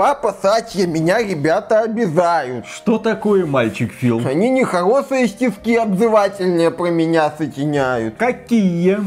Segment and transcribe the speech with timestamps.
[0.00, 2.64] папа, Сатья, меня ребята обязают.
[2.64, 4.22] Что такое мальчик Фил?
[4.26, 8.14] Они нехорошие стишки обзывательные про меня сочиняют.
[8.16, 8.98] Какие?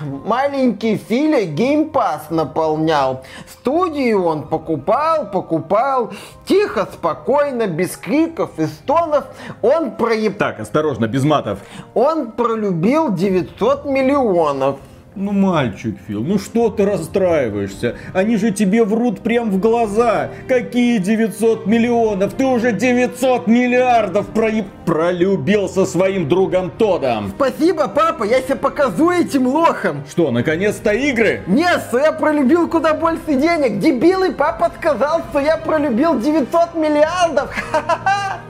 [0.00, 3.24] Маленький Филя геймпас наполнял.
[3.48, 6.12] Студию он покупал, покупал.
[6.46, 9.24] Тихо, спокойно, без криков и стонов.
[9.62, 10.38] Он проеб...
[10.38, 11.58] Так, осторожно, без матов.
[11.92, 14.76] Он пролюбил 900 миллионов.
[15.16, 17.94] Ну, мальчик Фил, ну что ты расстраиваешься?
[18.12, 20.30] Они же тебе врут прям в глаза.
[20.48, 22.34] Какие 900 миллионов?
[22.34, 24.50] Ты уже 900 миллиардов про...
[24.84, 27.32] пролюбил со своим другом Тодом.
[27.36, 30.02] Спасибо, папа, я себя покажу этим лохом.
[30.10, 31.42] Что, наконец-то игры?
[31.46, 33.78] Нет, что я пролюбил куда больше денег.
[33.78, 37.54] Дебилый папа сказал, что я пролюбил 900 миллиардов.
[37.70, 38.40] Ха-ха-ха.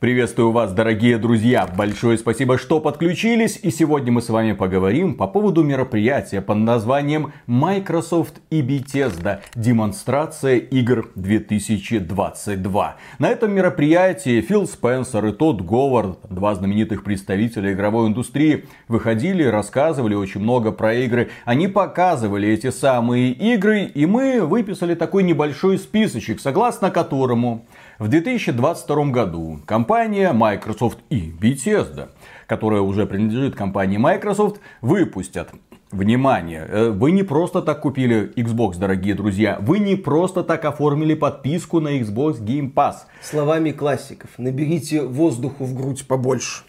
[0.00, 1.66] Приветствую вас, дорогие друзья!
[1.66, 3.58] Большое спасибо, что подключились.
[3.60, 9.40] И сегодня мы с вами поговорим по поводу мероприятия под названием Microsoft и Bethesda.
[9.56, 12.96] Демонстрация игр 2022.
[13.18, 20.14] На этом мероприятии Фил Спенсер и Тодд Говард, два знаменитых представителя игровой индустрии, выходили, рассказывали
[20.14, 21.30] очень много про игры.
[21.44, 27.66] Они показывали эти самые игры, и мы выписали такой небольшой списочек, согласно которому
[27.98, 32.10] в 2022 году компания Microsoft и Bethesda,
[32.46, 35.50] которая уже принадлежит компании Microsoft, выпустят
[35.90, 39.56] Внимание, э, вы не просто так купили Xbox, дорогие друзья.
[39.58, 42.96] Вы не просто так оформили подписку на Xbox Game Pass.
[43.22, 46.64] Словами классиков, наберите воздуху в грудь побольше.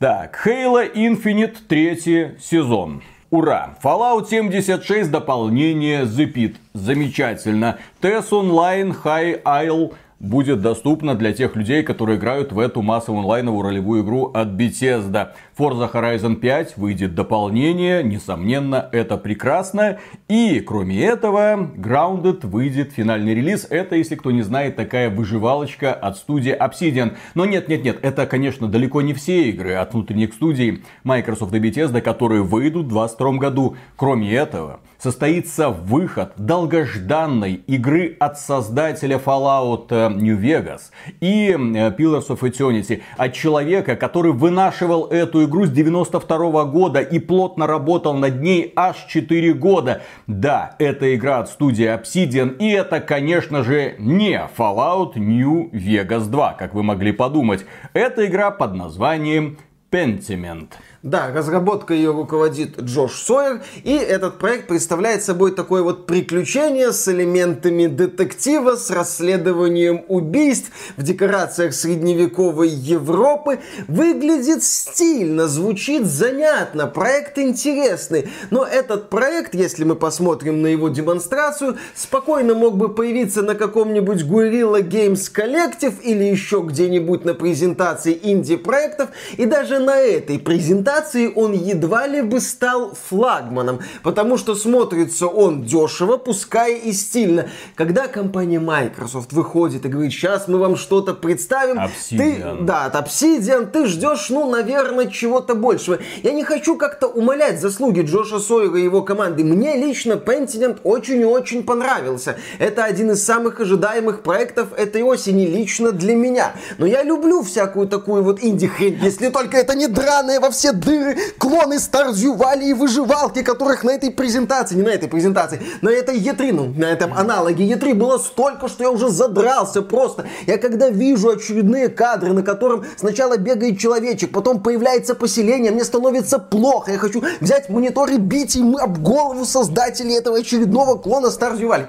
[0.00, 3.02] Так, Halo Infinite третий сезон.
[3.30, 3.76] Ура!
[3.82, 6.56] Fallout 76 дополнение The Pit.
[6.72, 7.78] Замечательно.
[8.02, 13.62] TES Online High Isle будет доступна для тех людей, которые играют в эту массовую онлайновую
[13.62, 15.32] ролевую игру от Bethesda.
[15.58, 19.98] Forza Horizon 5 выйдет дополнение, несомненно, это прекрасно.
[20.28, 23.66] И, кроме этого, Grounded выйдет финальный релиз.
[23.70, 27.16] Это, если кто не знает, такая выживалочка от студии Obsidian.
[27.34, 31.58] Но нет, нет, нет, это, конечно, далеко не все игры от внутренних студий Microsoft и
[31.58, 33.76] Bethesda, которые выйдут в 2022 году.
[33.96, 40.84] Кроме этого, состоится выход долгожданной игры от создателя Fallout э, New Vegas
[41.20, 43.02] и э, Pillars of Eternity.
[43.18, 48.96] От человека, который вынашивал эту игру с 92 года и плотно работал над ней аж
[49.06, 50.00] 4 года.
[50.26, 56.54] Да, это игра от студии Obsidian и это, конечно же, не Fallout New Vegas 2,
[56.54, 57.66] как вы могли подумать.
[57.92, 59.58] Это игра под названием
[59.90, 60.72] Pentiment.
[61.04, 67.06] Да, разработка ее руководит Джош Сойер, и этот проект представляет собой такое вот приключение с
[67.08, 73.58] элементами детектива, с расследованием убийств в декорациях средневековой Европы.
[73.86, 78.30] Выглядит стильно, звучит занятно, проект интересный.
[78.48, 84.22] Но этот проект, если мы посмотрим на его демонстрацию, спокойно мог бы появиться на каком-нибудь
[84.22, 89.10] Guerrilla Games Collective или еще где-нибудь на презентации инди-проектов.
[89.36, 95.26] И даже на этой презентации презентации он едва ли бы стал флагманом, потому что смотрится
[95.26, 97.48] он дешево, пускай и стильно.
[97.74, 102.58] Когда компания Microsoft выходит и говорит, сейчас мы вам что-то представим, Obsidian.
[102.58, 105.98] ты, да, от Obsidian, ты ждешь, ну, наверное, чего-то большего.
[106.22, 109.44] Я не хочу как-то умалять заслуги Джоша Сойера и его команды.
[109.44, 112.36] Мне лично Pentiment очень и очень понравился.
[112.58, 116.54] Это один из самых ожидаемых проектов этой осени лично для меня.
[116.78, 121.16] Но я люблю всякую такую вот инди-хрень, если только это не драная во все дыры,
[121.38, 126.18] клоны Старзю, Вали и выживалки, которых на этой презентации, не на этой презентации, на этой
[126.18, 130.26] E3, ну, на этом аналоге E3 было столько, что я уже задрался просто.
[130.46, 136.38] Я когда вижу очередные кадры, на котором сначала бегает человечек, потом появляется поселение, мне становится
[136.38, 136.92] плохо.
[136.92, 141.86] Я хочу взять монитор и бить им об голову создателей этого очередного клона Старзю Вали.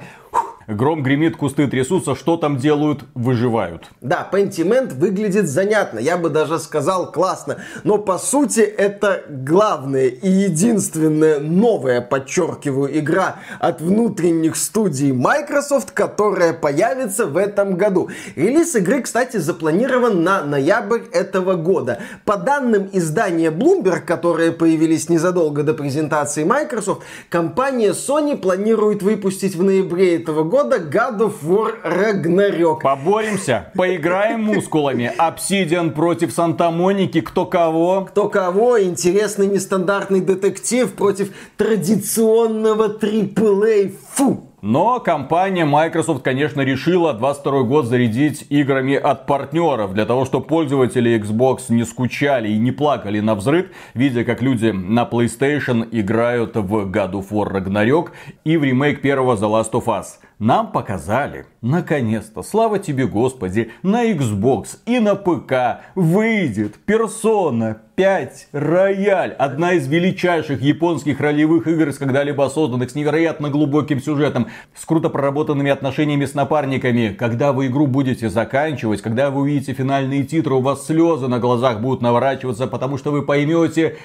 [0.68, 3.06] Гром гремит, кусты трясутся, что там делают?
[3.14, 3.84] Выживают.
[4.02, 10.28] Да, Pentiment выглядит занятно, я бы даже сказал классно, но по сути это главная и
[10.28, 18.10] единственная новая, подчеркиваю, игра от внутренних студий Microsoft, которая появится в этом году.
[18.36, 22.00] Релиз игры, кстати, запланирован на ноябрь этого года.
[22.26, 29.64] По данным издания Bloomberg, которые появились незадолго до презентации Microsoft, компания Sony планирует выпустить в
[29.64, 32.80] ноябре этого года года God of War Ragnarok.
[32.82, 35.12] Поборемся, поиграем мускулами.
[35.18, 38.06] Obsidian против Санта-Моники, кто кого?
[38.06, 43.98] Кто кого, интересный нестандартный детектив против традиционного AAA.
[44.14, 44.56] Фу!
[44.68, 51.22] Но компания Microsoft, конечно, решила 22 год зарядить играми от партнеров, для того, чтобы пользователи
[51.22, 56.90] Xbox не скучали и не плакали на взрыв, видя, как люди на PlayStation играют в
[56.90, 58.08] God of War Ragnarok
[58.44, 60.06] и в ремейк первого The Last of Us.
[60.40, 69.32] Нам показали, наконец-то, слава тебе Господи, на Xbox и на ПК выйдет Persona 5 Рояль.
[69.32, 75.72] Одна из величайших японских ролевых игр, когда-либо созданных, с невероятно глубоким сюжетом, с круто проработанными
[75.72, 77.16] отношениями с напарниками.
[77.18, 81.80] Когда вы игру будете заканчивать, когда вы увидите финальные титры, у вас слезы на глазах
[81.80, 83.96] будут наворачиваться, потому что вы поймете,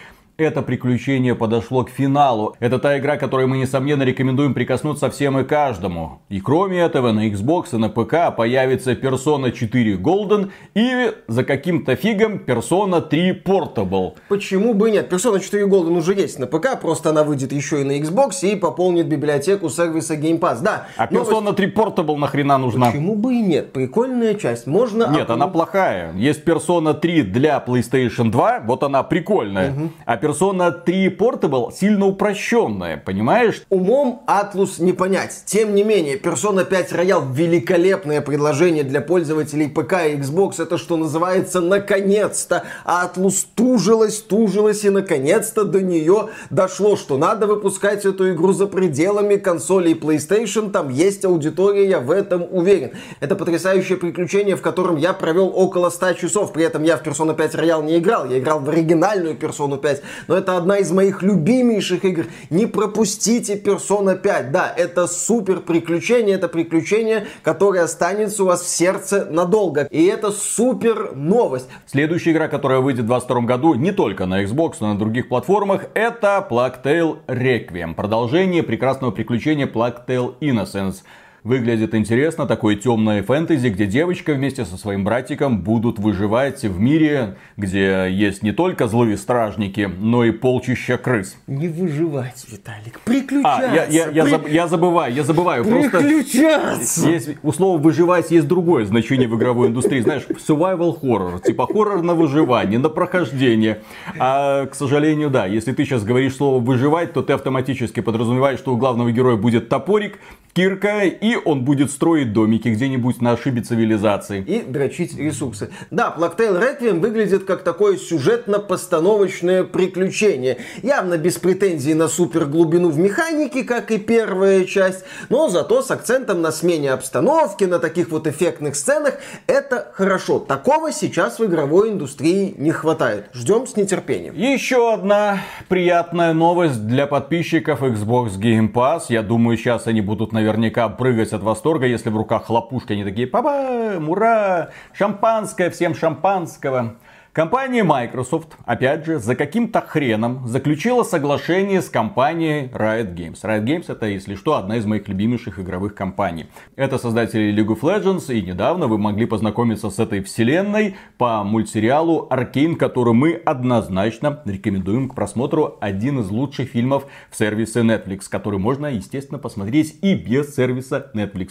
[0.44, 2.56] это приключение подошло к финалу.
[2.60, 6.22] Это та игра, которой мы, несомненно, рекомендуем прикоснуться всем и каждому.
[6.28, 11.96] И кроме этого, на Xbox и на ПК появится Persona 4 Golden и за каким-то
[11.96, 14.14] фигом Persona 3 Portable.
[14.28, 15.12] Почему бы нет?
[15.12, 18.56] Persona 4 Golden уже есть на ПК, просто она выйдет еще и на Xbox и
[18.56, 20.62] пополнит библиотеку сервиса Game Pass.
[20.62, 20.87] Да.
[20.96, 21.56] А Persona новость...
[21.56, 22.87] 3 Portable нахрена нужна?
[22.87, 23.72] Почему бы и нет?
[23.72, 24.66] Прикольная часть.
[24.66, 25.08] Можно...
[25.10, 26.12] Нет, она плохая.
[26.14, 29.72] Есть Persona 3 для PlayStation 2, вот она прикольная.
[29.72, 29.90] Угу.
[30.04, 33.62] А Persona 3 Portable сильно упрощенная, понимаешь?
[33.69, 35.43] Умом Atlus не понять.
[35.44, 40.62] Тем не менее, Persona 5 Royal великолепное предложение для пользователей ПК и Xbox.
[40.62, 48.05] Это что называется, наконец-то Atlus тужилась, тужилась и наконец-то до нее дошло, что надо выпускать
[48.05, 50.71] эту игру за пределами консолей PlayStation.
[50.71, 52.93] Там есть аудитория, я в этом уверен.
[53.19, 56.53] Это потрясающее приключение, в котором я провел около 100 часов.
[56.53, 58.31] При этом я в Persona 5 Royal не играл.
[58.31, 62.26] Я играл в оригинальную Persona 5 но это одна из моих любимейших игр.
[62.50, 64.52] Не пропустите Persona 5.
[64.52, 69.88] Да, это супер приключение, это приключение, которое останется у вас в сердце надолго.
[69.90, 71.69] И это супер новость.
[71.87, 75.28] Следующая игра, которая выйдет в 2022 году не только на Xbox, но и на других
[75.28, 77.94] платформах, это Plague Tale Requiem.
[77.94, 81.02] Продолжение прекрасного приключения Plague Tale Innocence.
[81.42, 87.37] Выглядит интересно, такое темное фэнтези, где девочка вместе со своим братиком будут выживать в мире,
[87.56, 91.37] где есть не только злые стражники, но и полчища крыс.
[91.46, 93.70] Не выживать, Виталик, приключаться.
[93.70, 95.64] А, я, я, я, заб, я забываю, я забываю.
[95.64, 96.76] Приключаться.
[96.76, 100.00] Просто есть, у слова выживать есть другое значение в игровой индустрии.
[100.00, 103.81] Знаешь, survival horror, типа хоррор на выживание, на прохождение.
[104.19, 108.75] А, к сожалению, да, если ты сейчас говоришь слово выживать, то ты автоматически подразумеваешь, что
[108.75, 110.19] у главного героя будет топорик,
[110.52, 114.43] кирка и и он будет строить домики где-нибудь на ошибе цивилизации.
[114.43, 115.71] И дрочить ресурсы.
[115.91, 120.59] Да, Плактейл Requiem выглядит как такое сюжетно-постановочное приключение.
[120.82, 125.91] Явно без претензий на супер глубину в механике, как и первая часть, но зато с
[125.93, 129.15] акцентом на смене обстановки, на таких вот эффектных сценах.
[129.47, 130.41] Это хорошо.
[130.41, 133.26] Такого сейчас в игровой индустрии не хватает.
[133.33, 134.35] Ждем с нетерпением.
[134.35, 135.38] Еще одна
[135.69, 139.03] приятная новость для подписчиков Xbox Game Pass.
[139.11, 143.05] Я думаю, сейчас они будут наверняка прыгать прыгать от восторга, если в руках хлопушки, они
[143.05, 146.96] такие, папа, ура, шампанское, всем шампанского.
[147.32, 153.41] Компания Microsoft, опять же, за каким-то хреном заключила соглашение с компанией Riot Games.
[153.44, 156.47] Riot Games это, если что, одна из моих любимейших игровых компаний.
[156.75, 162.27] Это создатели League of Legends, и недавно вы могли познакомиться с этой вселенной по мультсериалу
[162.29, 165.79] Arkane, который мы однозначно рекомендуем к просмотру.
[165.81, 171.50] Один из лучших фильмов в сервисе Netflix, который можно, естественно, посмотреть и без сервиса Netflix.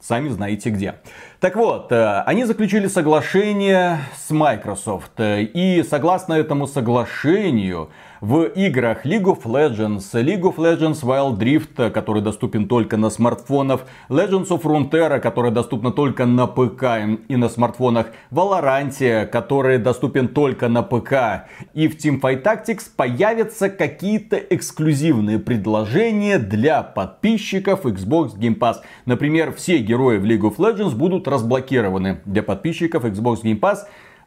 [0.00, 0.96] Сами знаете где.
[1.38, 5.12] Так вот, э, они заключили соглашение с Microsoft.
[5.18, 7.90] Э, и согласно этому соглашению,
[8.20, 13.82] в играх League of Legends, League of Legends Wild Rift, который доступен только на смартфонах,
[14.08, 16.84] Legends of Runeterra, который доступна только на ПК
[17.28, 24.36] и на смартфонах, Valorant, который доступен только на ПК, и в Teamfight Tactics появятся какие-то
[24.36, 28.76] эксклюзивные предложения для подписчиков Xbox Game Pass.
[29.04, 33.78] Например, все герои в League of Legends будут разблокированы для подписчиков Xbox Game Pass.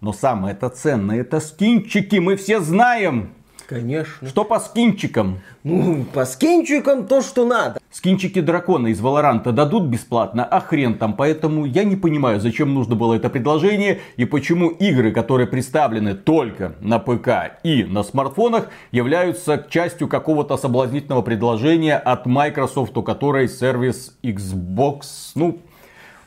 [0.02, 3.34] Но самое это ценное, это скинчики, мы все знаем.
[3.70, 4.28] Конечно.
[4.28, 5.42] Что по скинчикам?
[5.64, 7.80] Ну, по скинчикам то, что надо.
[7.92, 11.14] Скинчики дракона из Валоранта дадут бесплатно, а хрен там.
[11.14, 16.74] Поэтому я не понимаю, зачем нужно было это предложение и почему игры, которые представлены только
[16.82, 24.18] на ПК и на смартфонах, являются частью какого-то соблазнительного предложения от Microsoft, у которой сервис
[24.24, 25.02] Xbox,
[25.36, 25.60] ну,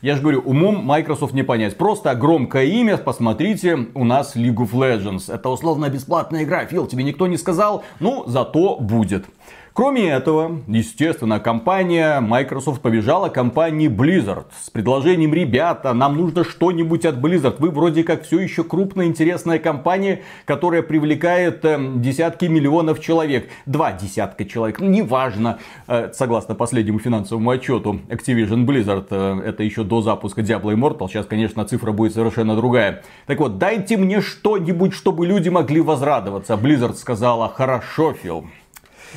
[0.02, 1.76] я же говорю, умом Microsoft не понять.
[1.76, 5.32] Просто громкое имя, посмотрите, у нас League of Legends.
[5.32, 6.66] Это условно бесплатная игра.
[6.66, 9.26] Фил, тебе никто не сказал, ну, зато будет.
[9.74, 17.16] Кроме этого, естественно, компания Microsoft побежала компании Blizzard с предложением, ребята, нам нужно что-нибудь от
[17.16, 17.56] Blizzard.
[17.58, 23.48] Вы вроде как все еще крупная интересная компания, которая привлекает э, десятки миллионов человек.
[23.64, 25.58] Два десятка человек, ну неважно.
[25.86, 31.08] Э, согласно последнему финансовому отчету Activision Blizzard, э, это еще до запуска Diablo Immortal.
[31.08, 33.04] Сейчас, конечно, цифра будет совершенно другая.
[33.26, 36.56] Так вот, дайте мне что-нибудь, чтобы люди могли возрадоваться.
[36.56, 38.44] Blizzard сказала, хорошо, Фил.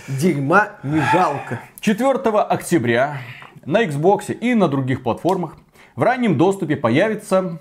[0.08, 1.60] Дерьма не жалко.
[1.80, 3.22] 4 октября
[3.66, 5.58] на Xbox и на других платформах
[5.96, 7.60] в раннем доступе появится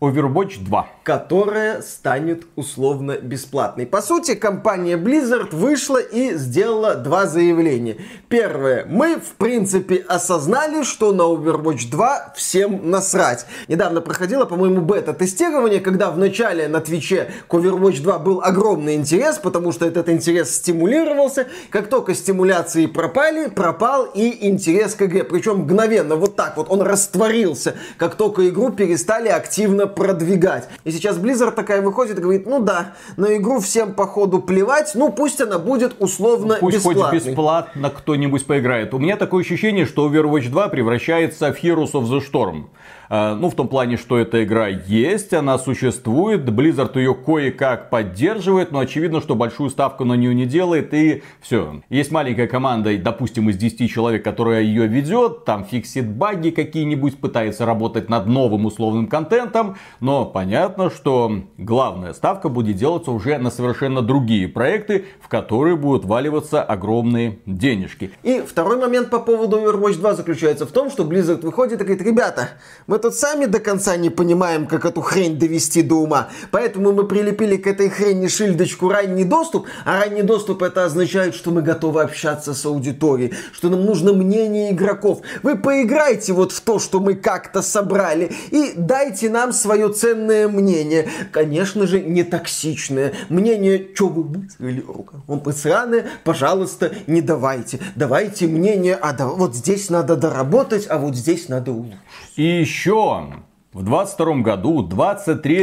[0.00, 0.88] Overwatch 2.
[1.02, 3.86] Которая станет условно бесплатной.
[3.86, 7.96] По сути, компания Blizzard вышла и сделала два заявления.
[8.28, 8.86] Первое.
[8.88, 13.46] Мы, в принципе, осознали, что на Overwatch 2 всем насрать.
[13.68, 19.38] Недавно проходило, по-моему, бета-тестирование, когда в начале на Твиче к Overwatch 2 был огромный интерес,
[19.38, 21.46] потому что этот интерес стимулировался.
[21.70, 25.24] Как только стимуляции пропали, пропал и интерес к игре.
[25.24, 30.68] Причем мгновенно, вот так вот, он растворился, как только игру перестали активно продвигать.
[30.84, 35.12] И сейчас Blizzard такая выходит и говорит, ну да, на игру всем походу плевать, ну
[35.12, 37.18] пусть она будет условно Пусть бесплатной.
[37.20, 38.94] хоть бесплатно кто-нибудь поиграет.
[38.94, 42.64] У меня такое ощущение, что Overwatch 2 превращается в Heroes of the Storm.
[43.08, 48.70] А, ну, в том плане, что эта игра есть, она существует, Blizzard ее кое-как поддерживает,
[48.70, 51.80] но очевидно, что большую ставку на нее не делает, и все.
[51.88, 57.64] Есть маленькая команда, допустим, из 10 человек, которая ее ведет, там фиксит баги какие-нибудь, пытается
[57.64, 64.02] работать над новым условным контентом, но понятно, что главная ставка будет делаться уже на совершенно
[64.02, 68.10] другие проекты, в которые будут валиваться огромные денежки.
[68.22, 72.02] И второй момент по поводу Overwatch 2 заключается в том, что Blizzard выходит и говорит,
[72.02, 72.50] ребята,
[72.86, 77.06] мы тут сами до конца не понимаем, как эту хрень довести до ума, поэтому мы
[77.06, 82.02] прилепили к этой хрени шильдочку ранний доступ, а ранний доступ это означает, что мы готовы
[82.02, 85.20] общаться с аудиторией, что нам нужно мнение игроков.
[85.42, 91.08] Вы поиграйте вот в то, что мы как-то собрали, и дайте нам свое ценное мнение.
[91.32, 93.12] Конечно же, не токсичное.
[93.28, 94.84] Мнение, что вы мыслили,
[95.26, 97.80] он посраное, пожалуйста, не давайте.
[97.96, 101.98] Давайте мнение, а да, вот здесь надо доработать, а вот здесь надо улучшить.
[102.36, 105.56] И еще в 22 году, 23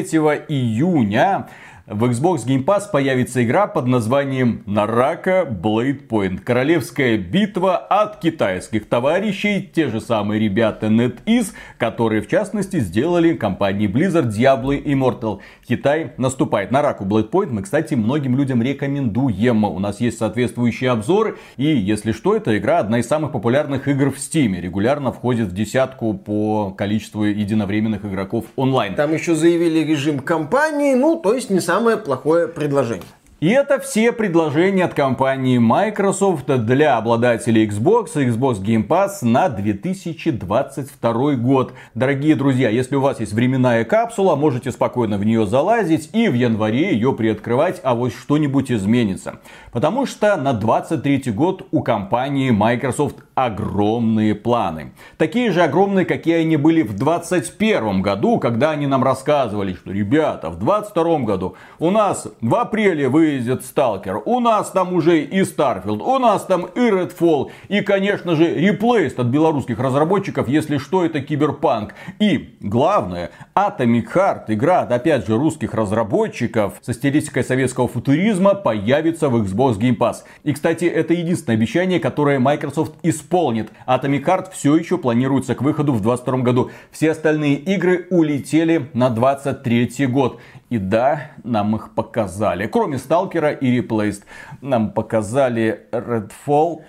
[0.48, 1.50] июня,
[1.88, 6.40] в Xbox Game Pass появится игра под названием Naraka Blade Point.
[6.40, 9.70] Королевская битва от китайских товарищей.
[9.72, 15.42] Те же самые ребята NetEase, которые в частности сделали компании Blizzard Diablo Immortal.
[15.68, 16.72] Китай наступает.
[16.72, 19.64] Naraka Blade Point мы, кстати, многим людям рекомендуем.
[19.64, 21.38] У нас есть соответствующие обзоры.
[21.56, 24.60] И, если что, эта игра одна из самых популярных игр в Steam.
[24.60, 28.96] Регулярно входит в десятку по количеству единовременных игроков онлайн.
[28.96, 33.04] Там еще заявили режим кампании, ну, то есть не сам самое плохое предложение.
[33.42, 39.50] И это все предложения от компании Microsoft для обладателей Xbox и Xbox Game Pass на
[39.50, 41.74] 2022 год.
[41.96, 46.34] Дорогие друзья, если у вас есть временная капсула, можете спокойно в нее залазить и в
[46.34, 49.42] январе ее приоткрывать, а вот что-нибудь изменится.
[49.74, 54.94] Потому что на 2023 год у компании Microsoft огромные планы.
[55.18, 60.50] Такие же огромные, какие они были в 2021 году, когда они нам рассказывали, что ребята,
[60.50, 66.02] в 2022 году у нас в апреле выйдет Сталкер, у нас там уже и Starfield,
[66.02, 71.22] у нас там и Redfall, и, конечно же, Replaced от белорусских разработчиков, если что, это
[71.22, 71.96] Киберпанк.
[72.20, 79.42] И, главное, Atomic Heart, игра опять же, русских разработчиков со стилистикой советского футуризма, появится в
[79.42, 80.18] Xbox Game Pass.
[80.44, 83.72] И, кстати, это единственное обещание, которое Microsoft исполнит.
[83.88, 86.72] Atomic Heart все еще планируется к выходу в 2022 году.
[86.92, 90.40] Все остальные игры улетели на 2023 год.
[90.76, 92.68] И да, нам их показали.
[92.68, 94.24] Кроме Сталкера и Replaced.
[94.60, 96.82] Нам показали Redfall.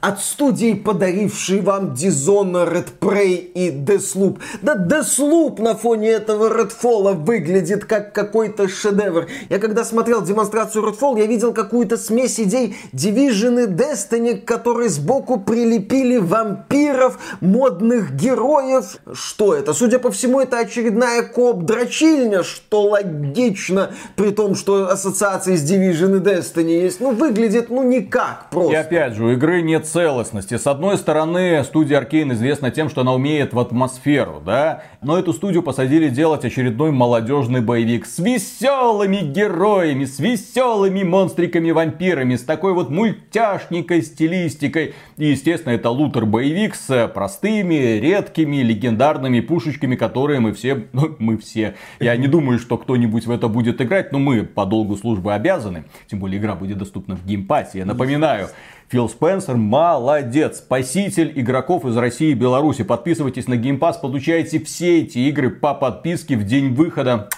[0.00, 4.38] От студии, подарившей вам Dishonored, Prey и Deathloop.
[4.62, 9.26] Да Deathloop на фоне этого Redfall выглядит как какой-то шедевр.
[9.48, 15.40] Я когда смотрел демонстрацию Redfall, я видел какую-то смесь идей Division и Destiny, которые сбоку
[15.40, 18.98] прилепили вампиров, модных героев.
[19.12, 19.74] Что это?
[19.74, 26.20] Судя по всему, это очередная коп-дрочильня, что логично, при том, что ассоциации с Division и
[26.20, 27.00] Destiny есть.
[27.00, 28.72] Ну, выглядит, ну, никак просто.
[28.72, 30.56] И опять же, у игры нет целостности.
[30.56, 34.82] С одной стороны, студия Arkane известна тем, что она умеет в атмосферу, да?
[35.02, 42.42] Но эту студию посадили делать очередной молодежный боевик с веселыми героями, с веселыми монстриками-вампирами, с
[42.42, 44.94] такой вот мультяшникой стилистикой.
[45.16, 51.74] И, естественно, это лутер-боевик с простыми, редкими, легендарными пушечками, которые мы все, ну, мы все.
[52.00, 55.84] Я не думаю, что кто-нибудь в это будет играть, но мы по долгу службы обязаны.
[56.08, 57.24] Тем более игра будет доступна в
[57.68, 57.78] Game Pass е.
[57.78, 58.48] Я напоминаю,
[58.88, 62.84] Фил Спенсер молодец, спаситель игроков из России и Беларуси.
[62.84, 67.28] Подписывайтесь на Game Pass, получаете все эти игры по подписке в день выхода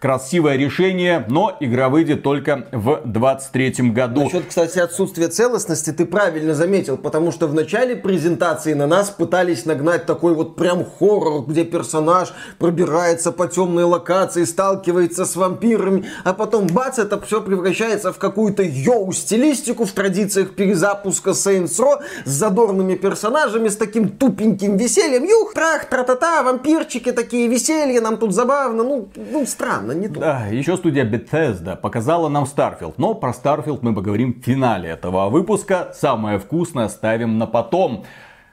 [0.00, 4.24] красивое решение, но игра выйдет только в 23 году.
[4.24, 9.64] Насчет, кстати, отсутствия целостности ты правильно заметил, потому что в начале презентации на нас пытались
[9.64, 16.32] нагнать такой вот прям хоррор, где персонаж пробирается по темной локации, сталкивается с вампирами, а
[16.32, 22.94] потом бац, это все превращается в какую-то йоу-стилистику в традициях перезапуска Saints Row с задорными
[22.94, 25.24] персонажами, с таким тупеньким весельем.
[25.24, 30.20] Юх, трах, тра-та-та, вампирчики такие, веселье, нам тут забавно, ну, ну странно совершенно не то.
[30.20, 32.94] Да, еще студия Bethesda показала нам Starfield.
[32.96, 35.90] Но про Starfield мы поговорим в финале этого выпуска.
[35.94, 38.04] Самое вкусное оставим на потом.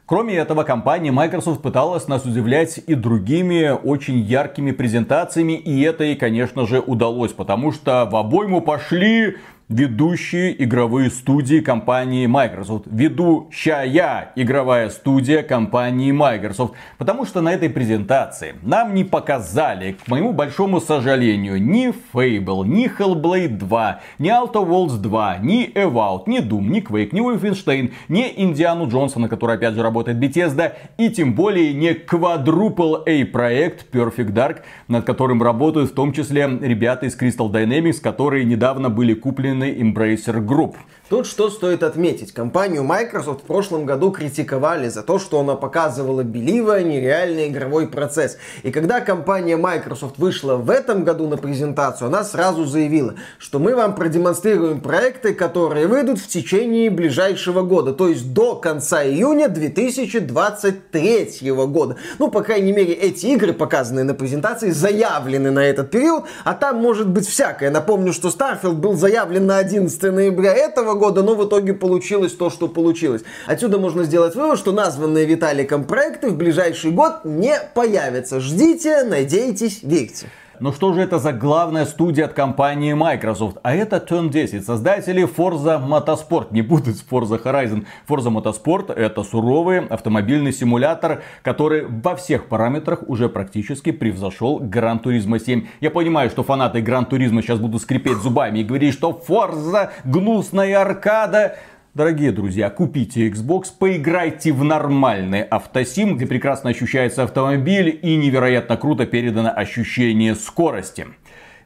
[0.07, 6.15] Кроме этого, компания Microsoft пыталась нас удивлять и другими очень яркими презентациями, и это ей,
[6.15, 12.85] конечно же, удалось, потому что в обойму пошли ведущие игровые студии компании Microsoft.
[12.85, 16.73] Ведущая игровая студия компании Microsoft.
[16.99, 22.87] Потому что на этой презентации нам не показали, к моему большому сожалению, ни Fable, ни
[22.87, 28.31] Hellblade 2, ни Outer Worlds 2, ни Evout, ни Doom, ни Quake, ни Wolfenstein, ни
[28.35, 34.31] Индиану Джонсона, который опять же работает Bethesda, и тем более не Quadruple A проект Perfect
[34.31, 34.57] Dark,
[34.87, 40.41] над которым работают в том числе ребята из Crystal Dynamics, которые недавно были куплены Embracer
[40.41, 40.77] Group.
[41.07, 42.31] Тут что стоит отметить.
[42.31, 48.37] Компанию Microsoft в прошлом году критиковали за то, что она показывала беливо нереальный игровой процесс.
[48.63, 53.75] И когда компания Microsoft вышла в этом году на презентацию, она сразу заявила, что мы
[53.75, 61.51] вам продемонстрируем проекты, которые выйдут в течение ближайшего года, то есть до конца июня 2023
[61.51, 61.97] года.
[62.17, 66.77] Ну, по крайней мере, эти игры, показанные на презентации, заявлены на этот период, а там
[66.77, 67.69] может быть всякое.
[67.69, 72.49] Напомню, что Starfield был заявлен на 11 ноября этого года, но в итоге получилось то,
[72.49, 73.23] что получилось.
[73.45, 78.39] Отсюда можно сделать вывод, что названные Виталиком проекты в ближайший год не появятся.
[78.39, 80.27] Ждите, надейтесь, верьте.
[80.59, 83.57] Но что же это за главная студия от компании Microsoft?
[83.63, 86.47] А это Turn 10, создатели Forza Motorsport.
[86.51, 87.85] Не с Forza Horizon.
[88.07, 95.39] Forza Motorsport это суровый автомобильный симулятор, который во всех параметрах уже практически превзошел Gran Turismo
[95.39, 95.67] 7.
[95.81, 100.81] Я понимаю, что фанаты Gran Turismo сейчас будут скрипеть зубами и говорить, что Forza гнусная
[100.81, 101.57] аркада.
[101.95, 109.05] Дорогие друзья, купите Xbox, поиграйте в нормальный автосим, где прекрасно ощущается автомобиль и невероятно круто
[109.05, 111.07] передано ощущение скорости.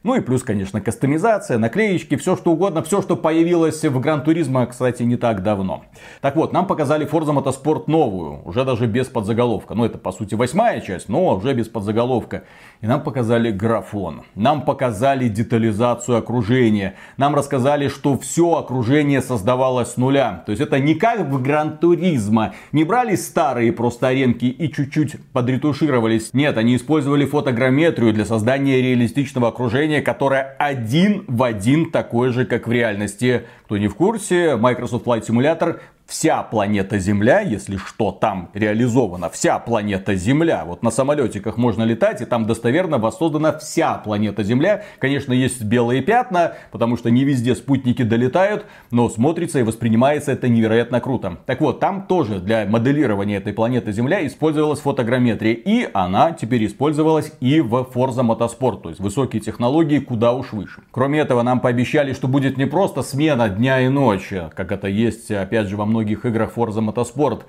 [0.02, 4.64] Ну и плюс, конечно, кастомизация, наклеечки, все что угодно, все, что появилось в Гран Туризма,
[4.64, 5.84] кстати, не так давно.
[6.22, 9.74] Так вот, нам показали Forza Motorsport новую, уже даже без подзаголовка.
[9.74, 12.44] Ну, это, по сути, восьмая часть, но уже без подзаголовка.
[12.80, 19.96] И нам показали графон, нам показали детализацию окружения, нам рассказали, что все окружение создавалось с
[19.98, 20.42] нуля.
[20.46, 22.54] То есть это не как в Гран Туризма.
[22.72, 26.30] Не брали старые просто аренки и чуть-чуть подретушировались.
[26.32, 32.68] Нет, они использовали фотограмметрию для создания реалистичного окружения, которое один в один такое же, как
[32.68, 33.42] в реальности.
[33.64, 39.60] Кто не в курсе, Microsoft Flight Simulator вся планета Земля, если что там реализовано, вся
[39.60, 40.64] планета Земля.
[40.66, 44.82] Вот на самолетиках можно летать, и там достоверно воссоздана вся планета Земля.
[44.98, 50.48] Конечно, есть белые пятна, потому что не везде спутники долетают, но смотрится и воспринимается это
[50.48, 51.38] невероятно круто.
[51.46, 57.32] Так вот, там тоже для моделирования этой планеты Земля использовалась фотограмметрия, и она теперь использовалась
[57.38, 60.82] и в Forza Motorsport, то есть высокие технологии куда уж выше.
[60.90, 65.30] Кроме этого, нам пообещали, что будет не просто смена дня и ночи, как это есть,
[65.30, 67.42] опять же, во многих многих играх Forza Motorsport.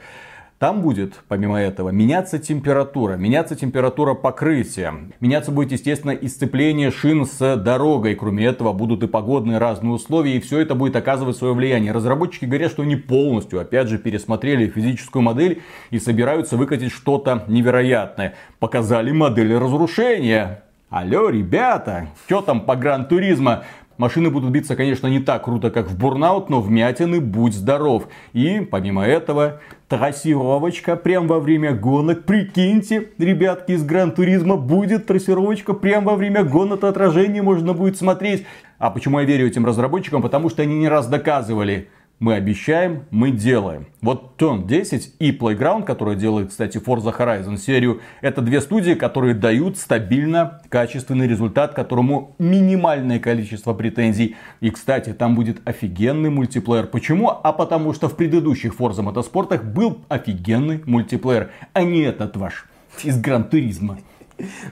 [0.59, 7.25] Там будет, помимо этого, меняться температура, меняться температура покрытия, меняться будет, естественно, и сцепление шин
[7.25, 8.13] с дорогой.
[8.13, 11.91] Кроме этого, будут и погодные разные условия, и все это будет оказывать свое влияние.
[11.93, 18.35] Разработчики говорят, что они полностью, опять же, пересмотрели физическую модель и собираются выкатить что-то невероятное.
[18.59, 20.61] Показали модель разрушения.
[20.91, 23.63] Алло, ребята, что там по Гран-туризма?
[24.01, 28.07] Машины будут биться, конечно, не так круто, как в Бурнаут, но вмятины будь здоров.
[28.33, 32.23] И, помимо этого, трассировочка прямо во время гонок.
[32.23, 36.83] Прикиньте, ребятки из Гран Туризма, будет трассировочка прямо во время гонок.
[36.83, 38.47] Отражение можно будет смотреть.
[38.79, 40.23] А почему я верю этим разработчикам?
[40.23, 41.87] Потому что они не раз доказывали,
[42.21, 43.87] мы обещаем, мы делаем.
[44.01, 49.33] Вот Turn 10 и Playground, который делает, кстати, Forza Horizon серию, это две студии, которые
[49.33, 54.35] дают стабильно качественный результат, которому минимальное количество претензий.
[54.59, 56.85] И, кстати, там будет офигенный мультиплеер.
[56.85, 57.29] Почему?
[57.29, 62.67] А потому что в предыдущих Forza мотоспортах был офигенный мультиплеер, а не этот ваш
[63.03, 63.97] из Гран-туризма.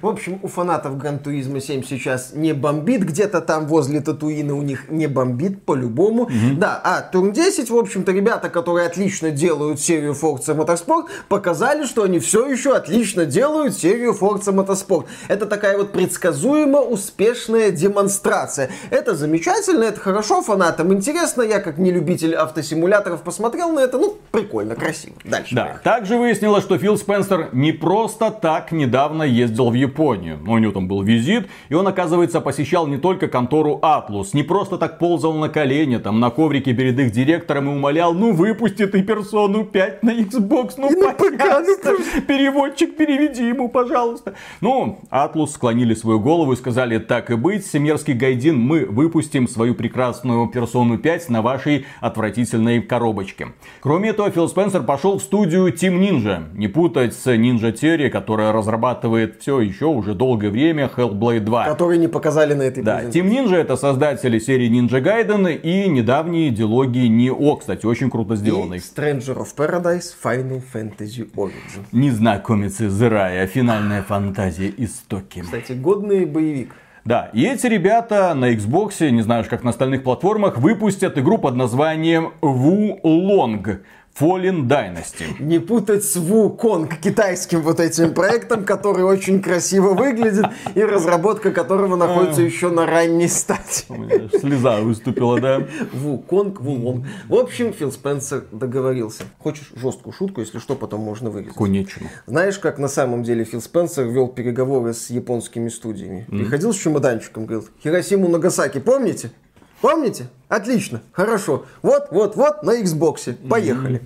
[0.02, 4.62] В общем, у фанатов Гран Туризма 7 сейчас не бомбит, где-то там возле Татуина у
[4.62, 6.24] них не бомбит по-любому.
[6.24, 6.58] Угу.
[6.58, 12.04] Да, а Турн 10, в общем-то, ребята, которые отлично делают серию Forza Motorsport, показали, что
[12.04, 15.06] они все еще отлично делают серию Forza Motorsport.
[15.28, 18.70] Это такая вот предсказуемо успешная демонстрация.
[18.90, 21.42] Это замечательно, это хорошо, фанатам интересно.
[21.42, 23.98] Я, как не любитель автосимуляторов, посмотрел на это.
[23.98, 25.16] Ну, прикольно, красиво.
[25.24, 25.56] Дальше.
[25.56, 25.64] Да.
[25.64, 25.84] Поехали.
[25.84, 30.40] Также выяснилось, что Фил Спенсер не просто так недавно ездил ездил в Японию.
[30.48, 34.30] У него там был визит, и он, оказывается, посещал не только контору Atlus.
[34.34, 38.34] Не просто так ползал на колени, там, на коврике перед их директором и умолял, ну
[38.34, 44.34] выпусти ты персону 5 на Xbox, ну пожалуйста, переводчик переведи ему, пожалуйста.
[44.62, 49.76] Ну, Atlus склонили свою голову и сказали, так и быть, Семерский Гайдин, мы выпустим свою
[49.76, 53.48] прекрасную персону 5 на вашей отвратительной коробочке.
[53.82, 56.44] Кроме этого, Фил Спенсер пошел в студию Team Ninja.
[56.54, 61.66] Не путать с Ninja Theory, которая разрабатывает все еще уже долгое время Hellblade 2.
[61.66, 66.50] Который не показали на этой Да, Team Ninja это создатели серии Ninja Gaiden и недавние
[66.52, 68.78] дилогии Nioh, кстати, очень круто сделанный.
[68.78, 71.86] И Stranger of Paradise Final Fantasy Origin.
[71.92, 75.42] Незнакомец из рая, финальная фантазия истоки.
[75.42, 76.74] Кстати, годный боевик.
[77.06, 81.56] Да, и эти ребята на Xbox, не знаю, как на остальных платформах, выпустят игру под
[81.56, 83.80] названием Wu Long.
[84.20, 85.40] Fallen Dynasty.
[85.40, 91.96] Не путать с Wukong, китайским вот этим проектом, который очень красиво выглядит, и разработка которого
[91.96, 94.38] находится еще на ранней стадии.
[94.38, 95.60] Слеза выступила, да?
[95.94, 97.06] Wukong, Wulong.
[97.30, 99.24] В общем, Фил Спенсер договорился.
[99.38, 101.56] Хочешь жесткую шутку, если что, потом можно вырезать.
[101.56, 102.08] Конечно.
[102.26, 106.26] Знаешь, как на самом деле Фил Спенсер вел переговоры с японскими студиями?
[106.28, 109.32] Приходил с чемоданчиком, говорил, Хиросиму Нагасаки, помните?
[109.82, 110.28] Помните?
[110.48, 111.66] Отлично, хорошо.
[111.82, 113.34] Вот, вот, вот на Xbox.
[113.48, 114.02] Поехали.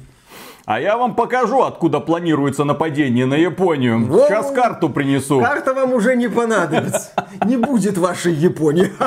[0.66, 4.06] А я вам покажу, откуда планируется нападение на Японию.
[4.06, 5.42] Вот, Сейчас карту принесу.
[5.42, 7.12] Карта вам уже не понадобится.
[7.46, 8.92] Не будет вашей Японии.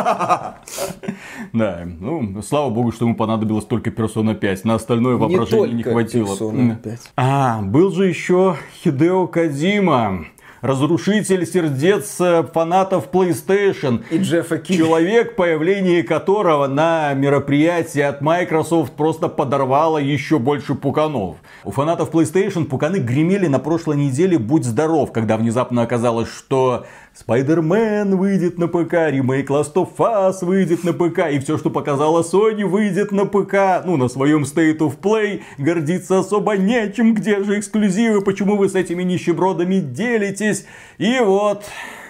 [1.52, 4.64] Да, ну, слава богу, что ему понадобилось только Persona 5.
[4.64, 6.34] На остальное воображение не, хватило.
[6.34, 7.00] Persona 5.
[7.16, 10.26] А, был же еще Хидео Кадима
[10.60, 14.04] разрушитель сердец э, фанатов PlayStation.
[14.10, 14.76] И Джеффа Ки.
[14.76, 21.36] Человек, появление которого на мероприятии от Microsoft просто подорвало еще больше пуканов.
[21.64, 26.86] У фанатов PlayStation пуканы гремели на прошлой неделе «Будь здоров», когда внезапно оказалось, что
[27.18, 32.22] Спайдермен выйдет на ПК, ремейк Last of Us выйдет на ПК, и все, что показала
[32.22, 33.82] Sony, выйдет на ПК.
[33.86, 37.14] Ну, на своем State of Play гордиться особо нечем.
[37.14, 38.20] Где же эксклюзивы?
[38.20, 40.66] Почему вы с этими нищебродами делитесь?
[40.98, 41.64] И вот,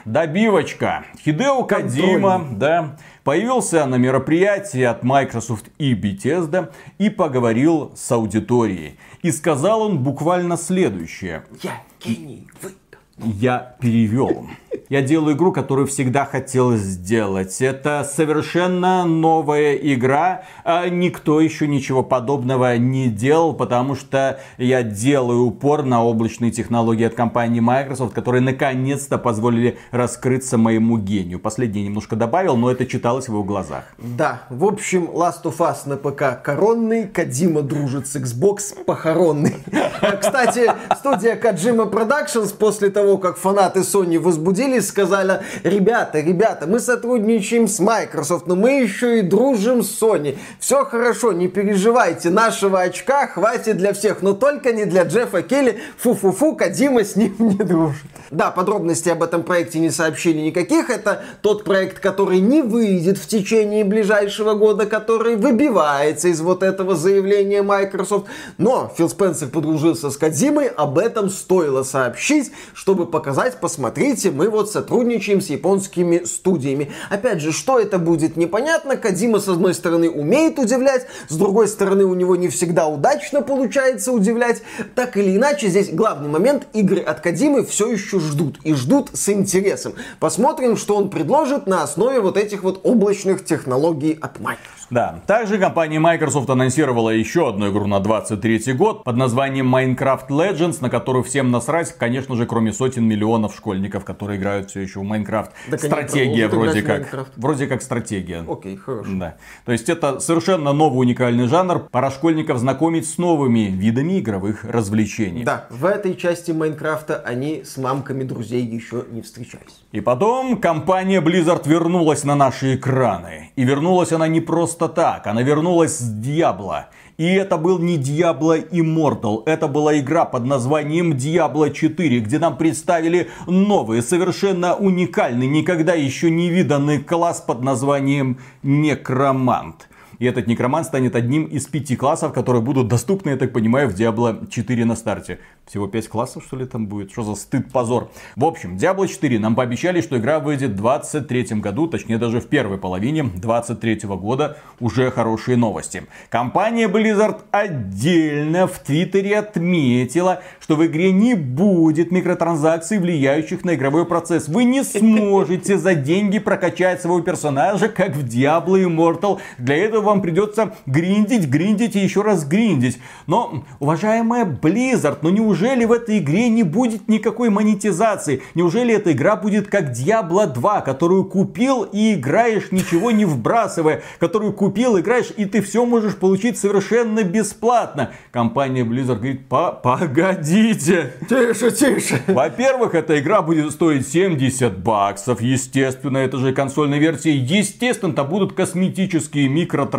[0.05, 1.05] добивочка.
[1.25, 8.99] Хидео Кадима, да, появился на мероприятии от Microsoft и Bethesda и поговорил с аудиторией.
[9.23, 11.45] И сказал он буквально следующее.
[11.62, 12.73] Я гений, вы
[13.19, 14.47] я перевел.
[14.89, 17.61] Я делаю игру, которую всегда хотел сделать.
[17.61, 20.43] Это совершенно новая игра.
[20.65, 27.05] А никто еще ничего подобного не делал, потому что я делаю упор на облачные технологии
[27.05, 31.41] от компании Microsoft, которые наконец-то позволили раскрыться моему гению.
[31.41, 33.85] Последнее немножко добавил, но это читалось в его глазах.
[33.99, 39.57] Да, в общем, Last of Us на ПК коронный, Кадима дружит с Xbox похоронный.
[40.21, 46.81] Кстати, студия Kojima Productions после того, как фанаты Sony возбудили и сказали, ребята, ребята, мы
[46.81, 50.37] сотрудничаем с Microsoft, но мы еще и дружим с Sony.
[50.59, 55.81] Все хорошо, не переживайте, нашего очка хватит для всех, но только не для Джеффа Келли.
[55.99, 58.03] Фу-фу-фу, Кадима с ним не дружит.
[58.31, 60.90] Да, подробностей об этом проекте не сообщили никаких.
[60.90, 66.97] Это тот проект, который не выйдет в течение ближайшего года, который выбивается из вот этого
[66.97, 68.27] заявления Microsoft.
[68.59, 74.71] Но Фил Спенсер подружился с Кадзимой, об этом стоило сообщить, чтобы показать, посмотрите, мы вот
[74.71, 76.93] сотрудничаем с японскими студиями.
[77.11, 78.97] Опять же, что это будет, непонятно.
[78.97, 84.13] Кадима, с одной стороны, умеет удивлять, с другой стороны, у него не всегда удачно получается
[84.13, 84.63] удивлять.
[84.95, 88.59] Так или иначе, здесь главный момент, игры от Кадимы все еще ждут.
[88.65, 89.93] И ждут с интересом.
[90.21, 94.86] Посмотрим, что он предложит на основе вот этих вот облачных технологий от Microsoft.
[94.90, 100.79] Да, также компания Microsoft анонсировала еще одну игру на 23 год под названием Minecraft Legends,
[100.81, 105.03] на которую всем насрать, конечно же, кроме сотен миллионов школьников, которые играют все еще в
[105.03, 105.51] Майнкрафт.
[105.70, 107.29] Так стратегия вроде как.
[107.37, 108.44] Вроде как стратегия.
[108.49, 109.11] Окей, хорошо.
[109.14, 109.37] Да.
[109.64, 111.88] То есть это совершенно новый уникальный жанр.
[111.90, 115.44] Пора школьников знакомить с новыми видами игровых развлечений.
[115.44, 119.85] Да, в этой части Майнкрафта они с мамками друзей еще не встречались.
[119.97, 123.53] И потом компания Blizzard вернулась на наши экраны.
[123.57, 126.91] И вернулась она не просто так, она вернулась с Диабло.
[127.17, 132.59] И это был не Diablo Immortal, это была игра под названием Diablo 4, где нам
[132.59, 139.89] представили новый, совершенно уникальный, никогда еще не виданный класс под названием Некромант.
[140.19, 143.95] И этот некромант станет одним из пяти классов, которые будут доступны, я так понимаю, в
[143.95, 145.41] Diablo 4 на старте.
[145.67, 147.11] Всего 5 классов, что ли, там будет?
[147.11, 148.11] Что за стыд, позор?
[148.37, 152.47] В общем, Diablo 4 нам пообещали, что игра выйдет в 23 году, точнее даже в
[152.47, 154.59] первой половине 23 года.
[154.81, 156.05] Уже хорошие новости.
[156.31, 164.07] Компания Blizzard отдельно в Твиттере отметила, что в игре не будет микротранзакций, влияющих на игровой
[164.07, 164.49] процесс.
[164.49, 169.41] Вы не сможете за деньги прокачать своего персонажа, как в Diablo Immortal.
[169.59, 172.99] Для этого вам придется гриндить, гриндить и еще раз гриндить.
[173.27, 178.42] Но, уважаемая Blizzard, ну неужели в этой игре не будет никакой монетизации?
[178.55, 184.53] Неужели эта игра будет как Diablo 2, которую купил и играешь, ничего не вбрасывая, которую
[184.53, 188.12] купил, играешь, и ты все можешь получить совершенно бесплатно?
[188.31, 191.12] Компания Blizzard говорит, погодите.
[191.29, 192.23] Тише, тише.
[192.29, 197.35] Во-первых, эта игра будет стоить 70 баксов, естественно, это же консольная версия.
[197.37, 199.96] Естественно, там будут косметические микротранзакции,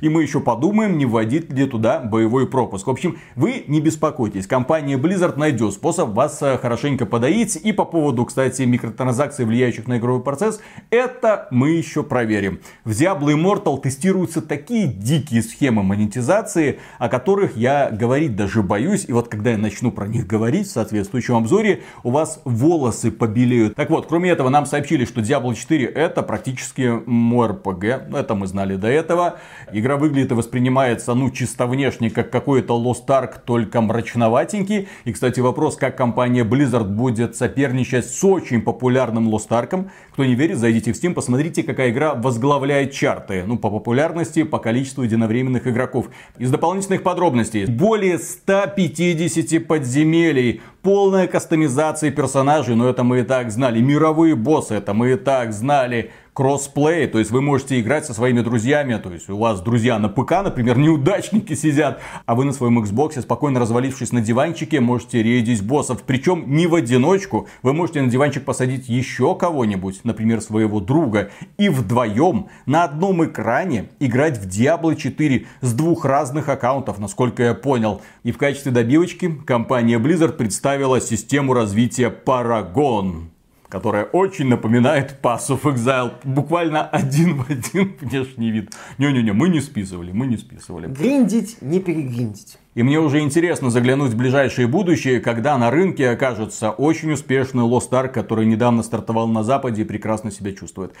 [0.00, 2.86] и мы еще подумаем, не вводить ли туда боевой пропуск.
[2.86, 7.56] В общем, вы не беспокойтесь компания Blizzard найдет способ вас э, хорошенько подоить.
[7.56, 10.60] И по поводу, кстати, микротранзакций, влияющих на игровой процесс,
[10.90, 12.60] это мы еще проверим.
[12.84, 19.06] В Diablo Immortal тестируются такие дикие схемы монетизации, о которых я говорить даже боюсь.
[19.08, 23.74] И вот когда я начну про них говорить в соответствующем обзоре, у вас волосы побелеют.
[23.74, 28.14] Так вот, кроме этого, нам сообщили, что Diablo 4 это практически RPG.
[28.16, 29.38] Это мы знали до этого.
[29.72, 34.88] Игра выглядит и воспринимается, ну, чисто внешне, как какой-то Lost Ark, только мрачноватый слабоватенький.
[35.04, 39.88] И, кстати, вопрос, как компания Blizzard будет соперничать с очень популярным Lost Ark.
[40.12, 43.44] Кто не верит, зайдите в Steam, посмотрите, какая игра возглавляет чарты.
[43.46, 46.06] Ну, по популярности, по количеству единовременных игроков.
[46.38, 47.66] Из дополнительных подробностей.
[47.66, 50.60] Более 150 подземелий.
[50.82, 53.80] Полная кастомизация персонажей, но это мы и так знали.
[53.80, 58.40] Мировые боссы, это мы и так знали кроссплей, то есть вы можете играть со своими
[58.40, 62.78] друзьями, то есть у вас друзья на ПК, например, неудачники сидят, а вы на своем
[62.78, 68.10] Xbox, спокойно развалившись на диванчике, можете рейдить боссов, причем не в одиночку, вы можете на
[68.10, 74.96] диванчик посадить еще кого-нибудь, например, своего друга, и вдвоем на одном экране играть в Diablo
[74.96, 78.00] 4 с двух разных аккаунтов, насколько я понял.
[78.22, 83.31] И в качестве добивочки компания Blizzard представила систему развития Paragon
[83.72, 86.12] которая очень напоминает Pass of Exile.
[86.24, 88.70] Буквально один в один внешний вид.
[88.98, 90.88] Не-не-не, мы не списывали, мы не списывали.
[90.88, 92.58] Гриндить, не перегриндить.
[92.74, 97.88] И мне уже интересно заглянуть в ближайшее будущее, когда на рынке окажется очень успешный Lost
[97.92, 100.92] Ark, который недавно стартовал на Западе и прекрасно себя чувствует.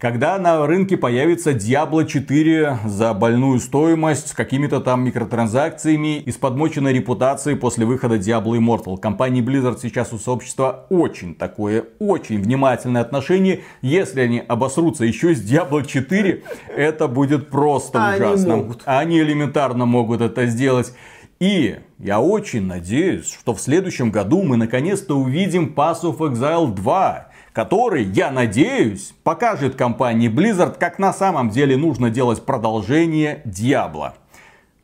[0.00, 6.36] Когда на рынке появится Diablo 4 за больную стоимость с какими-то там микротранзакциями и с
[6.38, 8.96] подмоченной репутацией после выхода Diablo Immortal.
[8.96, 13.60] Компании Blizzard сейчас у сообщества очень такое, очень внимательное отношение.
[13.82, 18.54] Если они обосрутся еще с Diablo 4, это будет просто а ужасно.
[18.54, 18.82] Они, могут.
[18.86, 20.94] они элементарно могут это сделать.
[21.40, 27.29] И я очень надеюсь, что в следующем году мы наконец-то увидим Pass of Exile 2
[27.52, 34.14] который, я надеюсь, покажет компании Blizzard, как на самом деле нужно делать продолжение Диабло.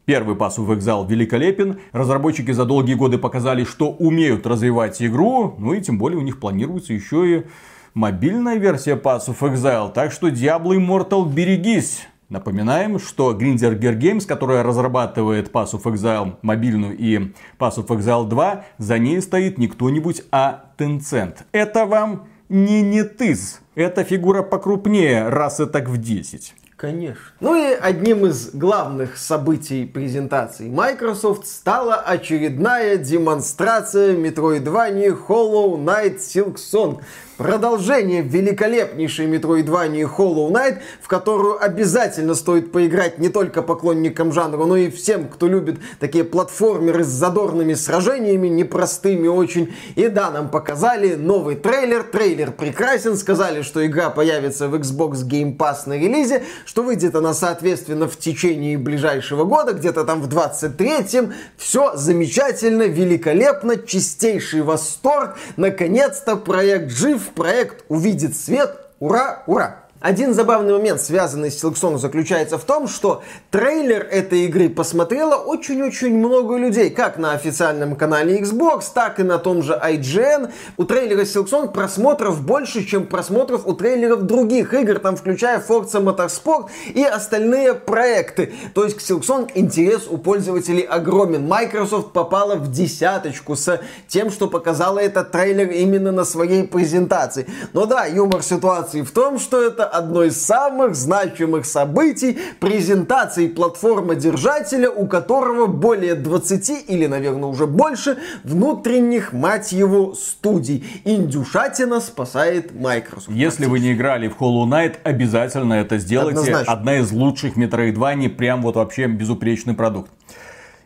[0.04, 1.80] Первый Pass of Exile великолепен.
[1.92, 5.56] Разработчики за долгие годы показали, что умеют развивать игру.
[5.58, 7.46] Ну и тем более у них планируется еще и
[7.92, 9.92] мобильная версия Pass of Exile.
[9.92, 12.06] Так что Diablo Immortal берегись.
[12.28, 18.28] Напоминаем, что Grinder Gear Games, которая разрабатывает Pass of Exile мобильную и Pass of Exile
[18.28, 21.38] 2, за ней стоит не кто-нибудь, а Tencent.
[21.52, 23.60] Это вам не нетыз.
[23.74, 26.54] Это фигура покрупнее, раз и так в 10.
[26.76, 27.22] Конечно.
[27.40, 36.56] Ну и одним из главных событий презентации Microsoft стала очередная демонстрация Metroidvania Hollow Knight Silk
[36.56, 37.00] Song.
[37.36, 44.76] Продолжение великолепнейшей Metroidvania Hollow Knight, в которую обязательно стоит поиграть не только поклонникам жанра, но
[44.76, 49.74] и всем, кто любит такие платформеры с задорными сражениями, непростыми очень.
[49.94, 52.02] И да, нам показали новый трейлер.
[52.02, 53.16] Трейлер прекрасен.
[53.16, 58.16] Сказали, что игра появится в Xbox Game Pass на релизе, что выйдет она, соответственно, в
[58.16, 61.34] течение ближайшего года, где-то там в 23-м.
[61.56, 65.36] Все замечательно, великолепно, чистейший восторг.
[65.56, 68.80] Наконец-то проект жив, проект увидит свет.
[68.98, 69.85] Ура, ура!
[70.00, 76.18] Один забавный момент, связанный с Silksong, заключается в том, что трейлер этой игры посмотрело очень-очень
[76.18, 80.52] много людей, как на официальном канале Xbox, так и на том же IGN.
[80.76, 86.68] У трейлера Silksong просмотров больше, чем просмотров у трейлеров других игр, там включая Forza Motorsport
[86.92, 88.52] и остальные проекты.
[88.74, 91.48] То есть к Silksong интерес у пользователей огромен.
[91.48, 97.46] Microsoft попала в десяточку с тем, что показала этот трейлер именно на своей презентации.
[97.72, 104.90] Но да, юмор ситуации в том, что это одно из самых значимых событий презентации платформы-держателя,
[104.90, 110.84] у которого более 20 или, наверное, уже больше внутренних, мать его, студий.
[111.04, 113.30] Индюшатина спасает Microsoft.
[113.30, 116.40] Если вы не играли в Hollow Knight, обязательно это сделайте.
[116.40, 116.72] Однозначно.
[116.72, 120.10] Одна из лучших Metroidvania, прям вот вообще безупречный продукт.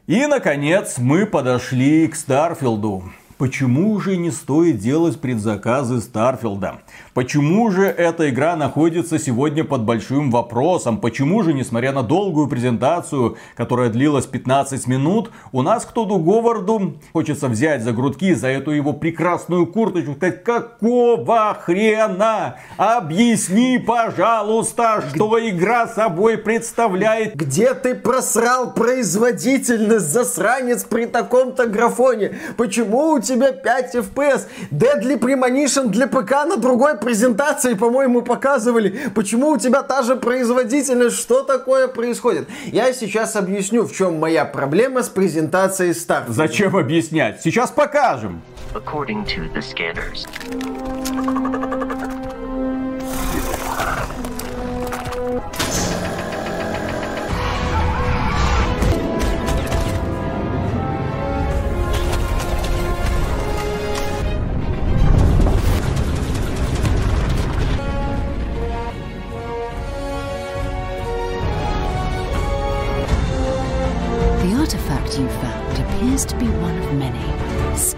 [0.07, 3.05] И, наконец, мы подошли к Старфилду.
[3.39, 6.81] Почему же не стоит делать предзаказы Старфилда?
[7.13, 10.99] Почему же эта игра находится сегодня под большим вопросом?
[10.99, 17.01] Почему же, несмотря на долгую презентацию, которая длилась 15 минут, у нас к Тоду Говарду
[17.13, 22.59] хочется взять за грудки за эту его прекрасную курточку, сказать, какого хрена?
[22.77, 27.35] Объясни, пожалуйста, что игра собой представляет.
[27.35, 32.37] Где ты просрал производительность, засранец, при таком-то графоне?
[32.57, 34.43] Почему у тебя 5 FPS?
[34.71, 41.17] Deadly Premonition для ПК на другой презентации, по-моему, показывали, почему у тебя та же производительность,
[41.17, 42.49] что такое происходит.
[42.67, 46.25] Я сейчас объясню, в чем моя проблема с презентацией Star.
[46.29, 47.43] Зачем объяснять?
[47.43, 48.43] Сейчас покажем.
[48.75, 50.27] According to the scanners.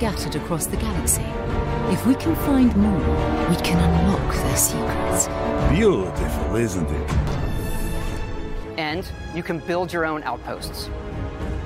[0.03, 1.23] Scattered across the galaxy.
[1.93, 5.29] If we can find more, we can unlock their secrets.
[5.71, 7.11] Beautiful, isn't it?
[8.79, 10.91] And you can build your own outposts.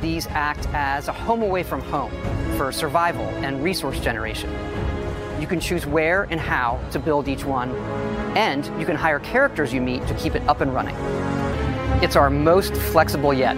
[0.03, 2.13] These act as a home away from home
[2.59, 4.51] for survival and resource generation.
[5.41, 7.71] You can choose where and how to build each one,
[8.37, 10.97] and you can hire characters you meet to keep it up and running.
[12.03, 13.57] It's our most flexible yet,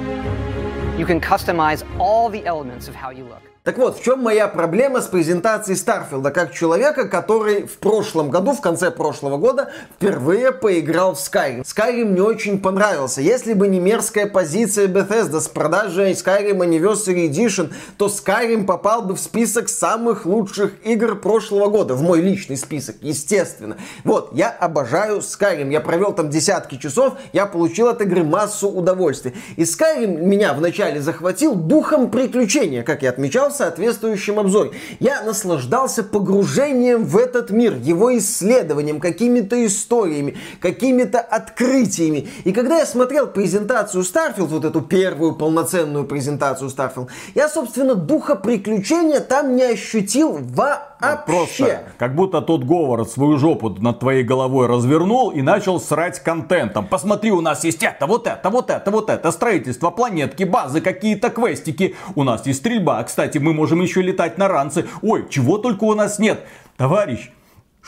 [0.98, 3.42] You can customize all the elements of how you look.
[3.68, 8.54] Так вот, в чем моя проблема с презентацией Старфилда, как человека, который в прошлом году,
[8.54, 11.64] в конце прошлого года, впервые поиграл в Skyrim.
[11.64, 13.20] Skyrim мне очень понравился.
[13.20, 19.14] Если бы не мерзкая позиция Bethesda с продажей Skyrim Anniversary Edition, то Skyrim попал бы
[19.14, 23.76] в список самых лучших игр прошлого года, в мой личный список, естественно.
[24.02, 29.34] Вот, я обожаю Skyrim, я провел там десятки часов, я получил от игры массу удовольствия.
[29.56, 34.70] И Skyrim меня вначале захватил духом приключения, как я отмечал соответствующем обзоре.
[35.00, 42.28] Я наслаждался погружением в этот мир, его исследованием, какими-то историями, какими-то открытиями.
[42.44, 48.36] И когда я смотрел презентацию Starfield, вот эту первую полноценную презентацию Starfield, я, собственно, духа
[48.36, 51.24] приключения там не ощутил вообще.
[51.26, 56.86] Просто как будто тот Говард свою жопу над твоей головой развернул и начал срать контентом.
[56.86, 61.30] Посмотри, у нас есть это, вот это, вот это, вот это, строительство планетки, базы, какие-то
[61.30, 61.94] квестики.
[62.16, 63.02] У нас есть стрельба.
[63.04, 64.86] Кстати, мы можем еще летать на ранце.
[65.02, 66.44] Ой, чего только у нас нет.
[66.76, 67.30] Товарищ,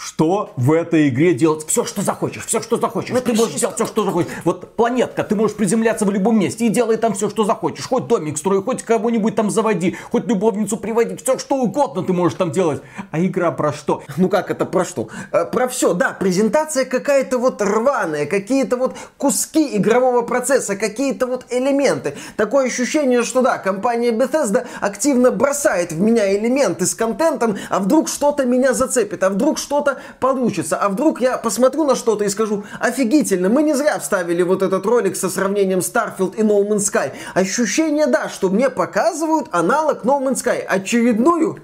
[0.00, 3.10] что в этой игре делать все, что захочешь, все, что захочешь.
[3.10, 4.30] Ну, ты можешь делать все, что захочешь.
[4.44, 7.86] Вот планетка, ты можешь приземляться в любом месте и делай там все, что захочешь.
[7.86, 12.38] Хоть домик строй, хоть кого-нибудь там заводи, хоть любовницу приводи, все, что угодно ты можешь
[12.38, 12.80] там делать.
[13.10, 14.02] А игра про что?
[14.16, 15.10] Ну как это про что?
[15.32, 21.44] Э, про все, да, презентация какая-то вот рваная, какие-то вот куски игрового процесса, какие-то вот
[21.50, 22.14] элементы.
[22.36, 28.08] Такое ощущение, что да, компания Bethesda активно бросает в меня элементы с контентом, а вдруг
[28.08, 30.76] что-то меня зацепит, а вдруг что-то что-то получится.
[30.76, 34.86] А вдруг я посмотрю на что-то и скажу, офигительно, мы не зря вставили вот этот
[34.86, 37.12] ролик со сравнением Starfield и No Man's Sky.
[37.34, 40.58] Ощущение, да, что мне показывают аналог No Man's Sky.
[40.60, 41.58] Очередную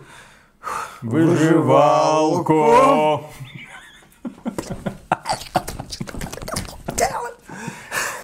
[1.02, 2.54] выживалку.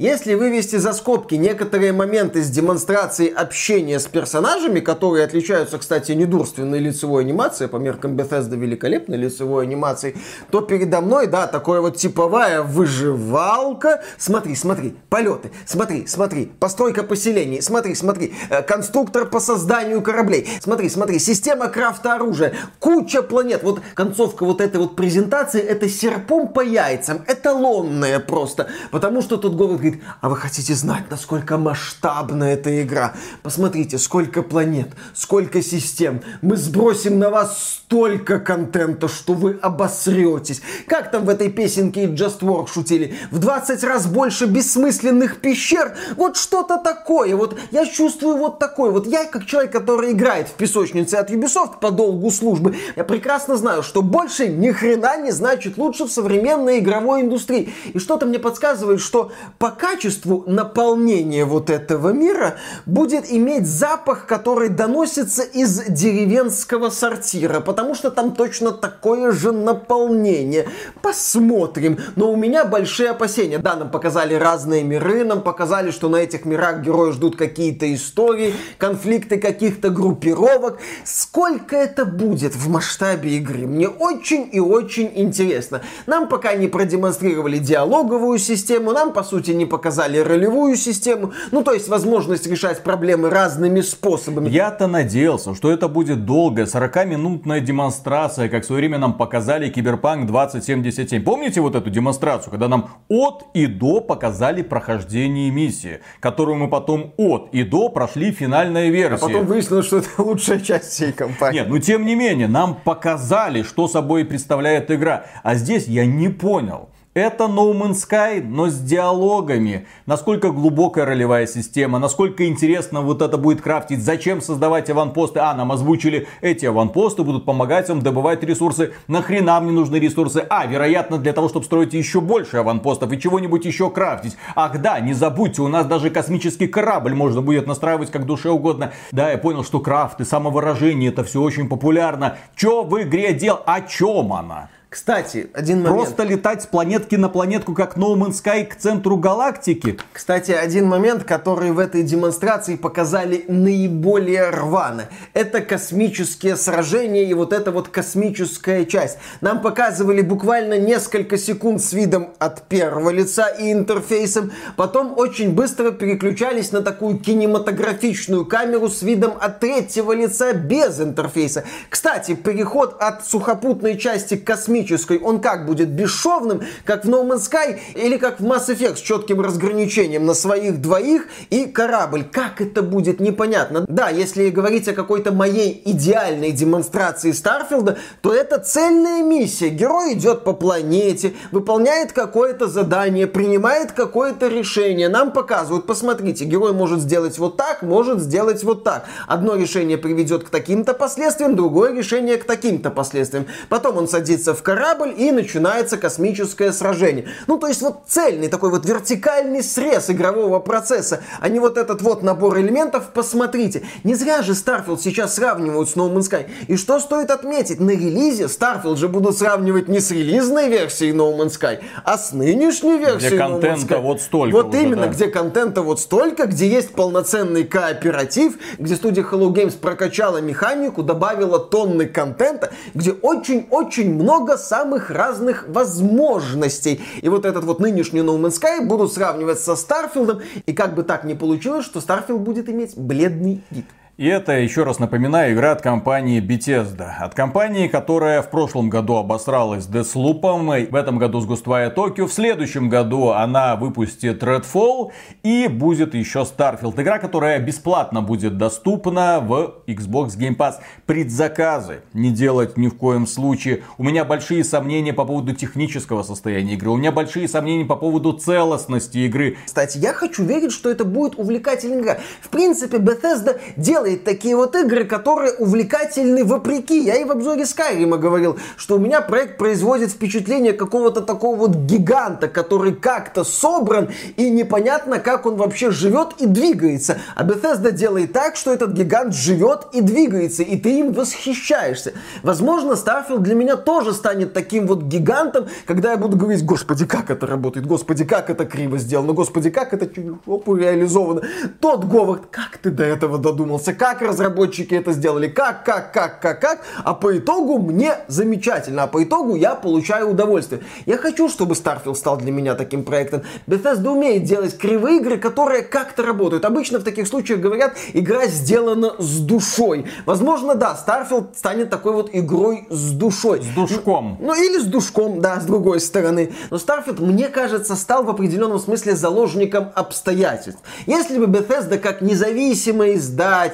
[0.02, 6.80] Если вывести за скобки некоторые моменты с демонстрацией общения с персонажами, которые отличаются, кстати, недурственной
[6.80, 10.16] лицевой анимацией, по меркам Bethesda великолепной лицевой анимацией,
[10.50, 14.02] то передо мной, да, такое вот типовая выживалка.
[14.18, 20.88] Смотри, смотри, полеты, смотри, смотри, постройка поселений, смотри, смотри, э, конструктор по созданию кораблей, смотри,
[20.88, 23.62] смотри, система крафта оружия, куча планет.
[23.62, 29.54] Вот концовка вот этой вот презентации, это серпом по яйцам, эталонная просто, потому что тут
[29.54, 33.14] город говорит, а вы хотите знать, насколько масштабна эта игра?
[33.42, 36.20] Посмотрите, сколько планет, сколько систем.
[36.42, 40.62] Мы сбросим на вас столько контента, что вы обосретесь.
[40.86, 43.14] Как там в этой песенке Just Work шутили?
[43.30, 45.94] В 20 раз больше бессмысленных пещер.
[46.16, 47.36] Вот что-то такое.
[47.36, 48.90] Вот я чувствую вот такое.
[48.90, 53.56] Вот я, как человек, который играет в песочнице от Ubisoft по долгу службы, я прекрасно
[53.56, 57.72] знаю, что больше ни хрена не значит лучше в современной игровой индустрии.
[57.92, 62.56] И что-то мне подсказывает, что пока качеству наполнения вот этого мира
[62.86, 70.68] будет иметь запах, который доносится из деревенского сортира, потому что там точно такое же наполнение.
[71.02, 71.98] Посмотрим.
[72.16, 73.58] Но у меня большие опасения.
[73.58, 78.54] Да, нам показали разные миры, нам показали, что на этих мирах герои ждут какие-то истории,
[78.78, 80.78] конфликты каких-то группировок.
[81.04, 83.66] Сколько это будет в масштабе игры?
[83.66, 85.82] Мне очень и очень интересно.
[86.06, 91.72] Нам пока не продемонстрировали диалоговую систему, нам, по сути, не показали ролевую систему, ну то
[91.72, 94.48] есть возможность решать проблемы разными способами.
[94.48, 100.26] Я-то надеялся, что это будет долгая 40-минутная демонстрация, как в свое время нам показали Киберпанк
[100.26, 101.22] 2077.
[101.22, 107.14] Помните вот эту демонстрацию, когда нам от и до показали прохождение миссии, которую мы потом
[107.16, 109.24] от и до прошли финальная версия.
[109.24, 111.60] А потом выяснилось, что это лучшая часть всей компании.
[111.60, 115.26] Нет, ну тем не менее, нам показали, что собой представляет игра.
[115.42, 116.91] А здесь я не понял.
[117.14, 119.86] Это No Man's Sky, но с диалогами.
[120.06, 125.40] Насколько глубокая ролевая система, насколько интересно вот это будет крафтить, зачем создавать аванпосты.
[125.40, 128.94] А, нам озвучили, эти аванпосты будут помогать вам добывать ресурсы.
[129.08, 130.46] Нахрена мне нужны ресурсы?
[130.48, 134.38] А, вероятно, для того, чтобы строить еще больше аванпостов и чего-нибудь еще крафтить.
[134.56, 138.92] Ах да, не забудьте, у нас даже космический корабль можно будет настраивать как душе угодно.
[139.10, 142.38] Да, я понял, что крафт и самовыражение это все очень популярно.
[142.56, 143.60] Че в игре дел?
[143.66, 144.70] О чем она?
[144.92, 145.96] Кстати, один момент.
[145.96, 149.98] Просто летать с планетки на планетку, как No Man's Sky, к центру галактики.
[150.12, 155.08] Кстати, один момент, который в этой демонстрации показали наиболее рвано.
[155.32, 159.16] Это космические сражения и вот эта вот космическая часть.
[159.40, 164.52] Нам показывали буквально несколько секунд с видом от первого лица и интерфейсом.
[164.76, 171.64] Потом очень быстро переключались на такую кинематографичную камеру с видом от третьего лица без интерфейса.
[171.88, 177.26] Кстати, переход от сухопутной части к космической космической, он как будет бесшовным, как в No
[177.26, 182.24] Man's Sky или как в Mass Effect с четким разграничением на своих двоих и корабль.
[182.24, 183.84] Как это будет, непонятно.
[183.88, 189.68] Да, если говорить о какой-то моей идеальной демонстрации Старфилда, то это цельная миссия.
[189.68, 195.08] Герой идет по планете, выполняет какое-то задание, принимает какое-то решение.
[195.08, 199.04] Нам показывают, посмотрите, герой может сделать вот так, может сделать вот так.
[199.28, 203.46] Одно решение приведет к таким-то последствиям, другое решение к таким-то последствиям.
[203.68, 204.71] Потом он садится в корабль
[205.12, 207.26] и начинается космическое сражение.
[207.46, 212.02] Ну, то есть вот цельный такой вот вертикальный срез игрового процесса, а не вот этот
[212.02, 213.10] вот набор элементов.
[213.14, 216.46] Посмотрите, не зря же Starfield сейчас сравнивают с No Man's Sky.
[216.68, 221.36] И что стоит отметить, на релизе Starfield же будут сравнивать не с релизной версией No
[221.36, 224.00] Man's Sky, а с нынешней версией Где No Man's контента Sky.
[224.00, 225.08] вот столько Вот уже, именно, да.
[225.08, 231.58] где контента вот столько, где есть полноценный кооператив, где студия Hello Games прокачала механику, добавила
[231.58, 237.00] тонны контента, где очень-очень много самых разных возможностей.
[237.20, 241.02] И вот этот вот нынешний No Man's Sky будут сравнивать со Старфилдом, и как бы
[241.02, 243.86] так ни получилось, что Starfield будет иметь бледный вид.
[244.18, 247.12] И это, еще раз напоминаю, игра от компании Bethesda.
[247.18, 252.32] От компании, которая в прошлом году обосралась Deathloop, в этом году с Ghostwire Tokyo, в
[252.32, 257.00] следующем году она выпустит Redfall и будет еще Starfield.
[257.00, 260.74] Игра, которая бесплатно будет доступна в Xbox Game Pass.
[261.06, 263.82] Предзаказы не делать ни в коем случае.
[263.96, 266.90] У меня большие сомнения по поводу технического состояния игры.
[266.90, 269.56] У меня большие сомнения по поводу целостности игры.
[269.64, 272.18] Кстати, я хочу верить, что это будет увлекательная игра.
[272.42, 277.04] В принципе, Bethesda делает делает такие вот игры, которые увлекательны вопреки.
[277.04, 281.76] Я и в обзоре Скайрима говорил, что у меня проект производит впечатление какого-то такого вот
[281.76, 287.18] гиганта, который как-то собран и непонятно, как он вообще живет и двигается.
[287.36, 292.12] А Bethesda делает так, что этот гигант живет и двигается, и ты им восхищаешься.
[292.42, 297.30] Возможно, Starfield для меня тоже станет таким вот гигантом, когда я буду говорить, господи, как
[297.30, 300.08] это работает, господи, как это криво сделано, господи, как это
[300.46, 301.42] опу, реализовано.
[301.80, 306.60] Тот Говард, как ты до этого додумался, как разработчики это сделали, как, как, как, как,
[306.60, 310.82] как, а по итогу мне замечательно, а по итогу я получаю удовольствие.
[311.06, 313.42] Я хочу, чтобы Starfield стал для меня таким проектом.
[313.66, 316.64] Bethesda умеет делать кривые игры, которые как-то работают.
[316.64, 320.06] Обычно в таких случаях говорят, игра сделана с душой.
[320.26, 323.62] Возможно, да, Starfield станет такой вот игрой с душой.
[323.62, 324.38] С душком.
[324.40, 326.52] Ну, или с душком, да, с другой стороны.
[326.70, 330.82] Но Starfield, мне кажется, стал в определенном смысле заложником обстоятельств.
[331.06, 333.14] Если бы Bethesda как независимое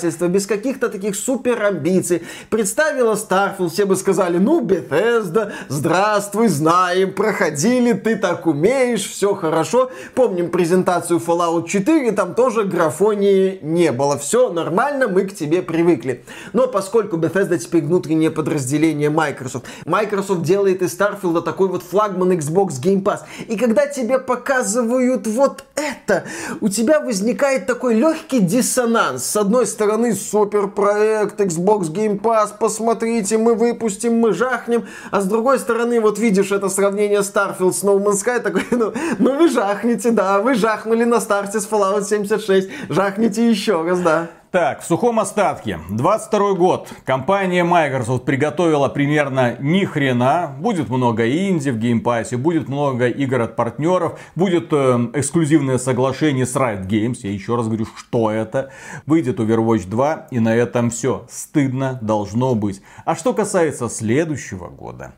[0.09, 7.13] издательство, без каких-то таких супер амбиций, представила Starfield, все бы сказали, ну, Bethesda, здравствуй, знаем,
[7.13, 9.91] проходили, ты так умеешь, все хорошо.
[10.15, 14.19] Помним презентацию Fallout 4, там тоже графонии не было.
[14.19, 16.25] Все нормально, мы к тебе привыкли.
[16.53, 22.81] Но поскольку Bethesda теперь внутреннее подразделение Microsoft, Microsoft делает из Starfield такой вот флагман Xbox
[22.83, 23.21] Game Pass.
[23.49, 26.25] И когда тебе показывают вот это,
[26.61, 29.25] у тебя возникает такой легкий диссонанс.
[29.25, 34.87] С одной стороны, супер проект Xbox Game Pass, посмотрите, мы выпустим, мы жахнем.
[35.11, 38.93] А с другой стороны, вот видишь это сравнение Starfield с No Man's Sky, такой, ну,
[39.19, 44.29] ну вы жахнете, да, вы жахнули на старте с Fallout 76, жахните еще раз, да.
[44.51, 45.79] Так, в сухом остатке.
[45.91, 46.89] 22 год.
[47.05, 50.57] Компания Microsoft приготовила примерно ни хрена.
[50.59, 55.77] Будет много инди в Game Pass е, будет много игр от партнеров, будет э, эксклюзивное
[55.77, 57.19] соглашение с Riot Games.
[57.25, 58.71] Я еще раз говорю, что это.
[59.05, 61.27] Выйдет Overwatch 2 и на этом все.
[61.29, 62.81] Стыдно должно быть.
[63.05, 65.13] А что касается следующего года.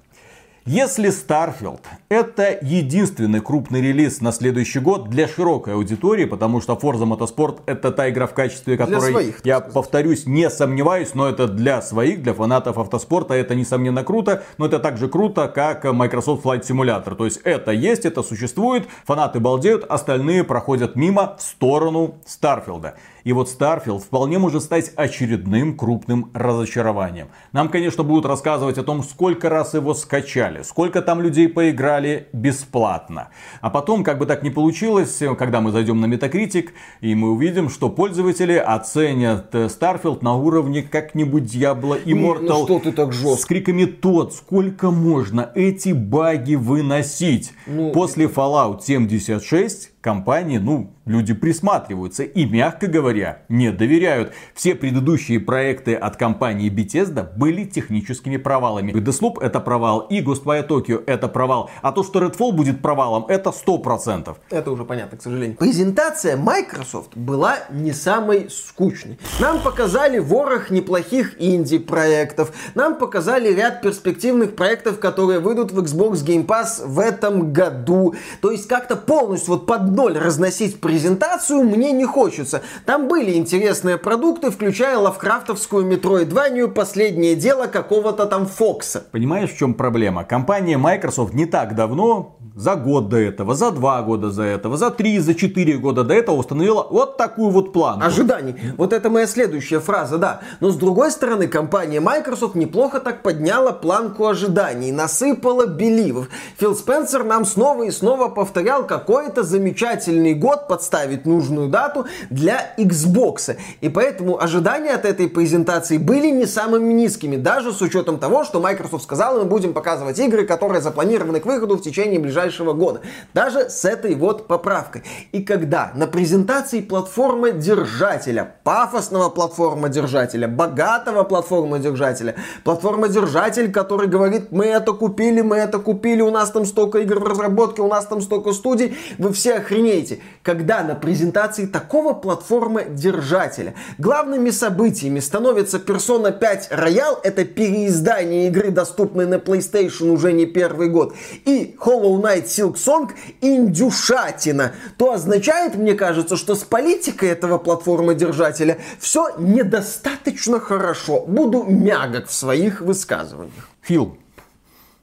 [0.66, 1.80] Если Starfield
[2.10, 7.90] это единственный крупный релиз на следующий год для широкой аудитории, потому что Forza Motorsport это
[7.90, 9.72] та игра в качестве которой, своих, я сказать.
[9.72, 14.78] повторюсь, не сомневаюсь, но это для своих, для фанатов автоспорта, это несомненно круто, но это
[14.78, 17.14] также круто, как Microsoft Flight Simulator.
[17.14, 22.96] То есть это есть, это существует, фанаты балдеют, остальные проходят мимо в сторону Старфилда.
[23.24, 27.28] И вот Starfield вполне может стать очередным крупным разочарованием.
[27.52, 33.28] Нам, конечно, будут рассказывать о том, сколько раз его скачали, сколько там людей поиграли бесплатно.
[33.60, 37.68] А потом, как бы так ни получилось, когда мы зайдем на Metacritic, и мы увидим,
[37.68, 42.40] что пользователи оценят Starfield на уровне как-нибудь Diablo Immortal.
[42.42, 43.42] Ну, что ты так жестко?
[43.42, 47.52] С криками тот, сколько можно эти баги выносить.
[47.66, 47.92] Ну...
[47.92, 54.32] После Fallout 76 компании, ну, люди присматриваются и, мягко говоря, не доверяют.
[54.54, 58.92] Все предыдущие проекты от компании Bethesda были техническими провалами.
[58.92, 61.70] Deathloop это провал, и Ghostwire Tokyo это провал.
[61.82, 64.36] А то, что Redfall будет провалом, это 100%.
[64.50, 65.56] Это уже понятно, к сожалению.
[65.56, 69.18] Презентация Microsoft была не самой скучной.
[69.40, 72.52] Нам показали ворох неплохих инди-проектов.
[72.74, 78.14] Нам показали ряд перспективных проектов, которые выйдут в Xbox Game Pass в этом году.
[78.40, 82.62] То есть как-то полностью вот под ноль разносить презентацию мне не хочется.
[82.86, 89.04] Там были интересные продукты, включая лавкрафтовскую метроидванию «Последнее дело» какого-то там Фокса.
[89.12, 90.24] Понимаешь, в чем проблема?
[90.24, 94.90] Компания Microsoft не так давно за год до этого, за два года за этого, за
[94.90, 98.04] три, за четыре года до этого установила вот такую вот планку.
[98.04, 98.56] Ожиданий.
[98.76, 100.40] Вот это моя следующая фраза, да.
[100.60, 106.28] Но с другой стороны, компания Microsoft неплохо так подняла планку ожиданий, насыпала беливов.
[106.58, 112.74] Фил Спенсер нам снова и снова повторял, какой это замечательный год подставить нужную дату для
[112.78, 113.56] Xbox.
[113.80, 118.60] И поэтому ожидания от этой презентации были не самыми низкими, даже с учетом того, что
[118.60, 123.00] Microsoft сказала, мы будем показывать игры, которые запланированы к выходу в течение ближайших ближайшего года.
[123.34, 125.02] Даже с этой вот поправкой.
[125.32, 134.08] И когда на презентации платформы держателя, пафосного платформа держателя, богатого платформа держателя, платформа держатель, который
[134.08, 137.88] говорит, мы это купили, мы это купили, у нас там столько игр в разработке, у
[137.88, 140.20] нас там столько студий, вы все охренеете.
[140.42, 148.70] Когда на презентации такого платформы держателя главными событиями становится Persona 5 Royal, это переиздание игры,
[148.70, 151.14] доступной на PlayStation уже не первый год,
[151.44, 153.10] и Hollow Knight Night Silk Song
[153.40, 161.20] индюшатина, то означает, мне кажется, что с политикой этого платформодержателя все недостаточно хорошо.
[161.26, 163.68] Буду мягок в своих высказываниях.
[163.82, 164.16] Фил,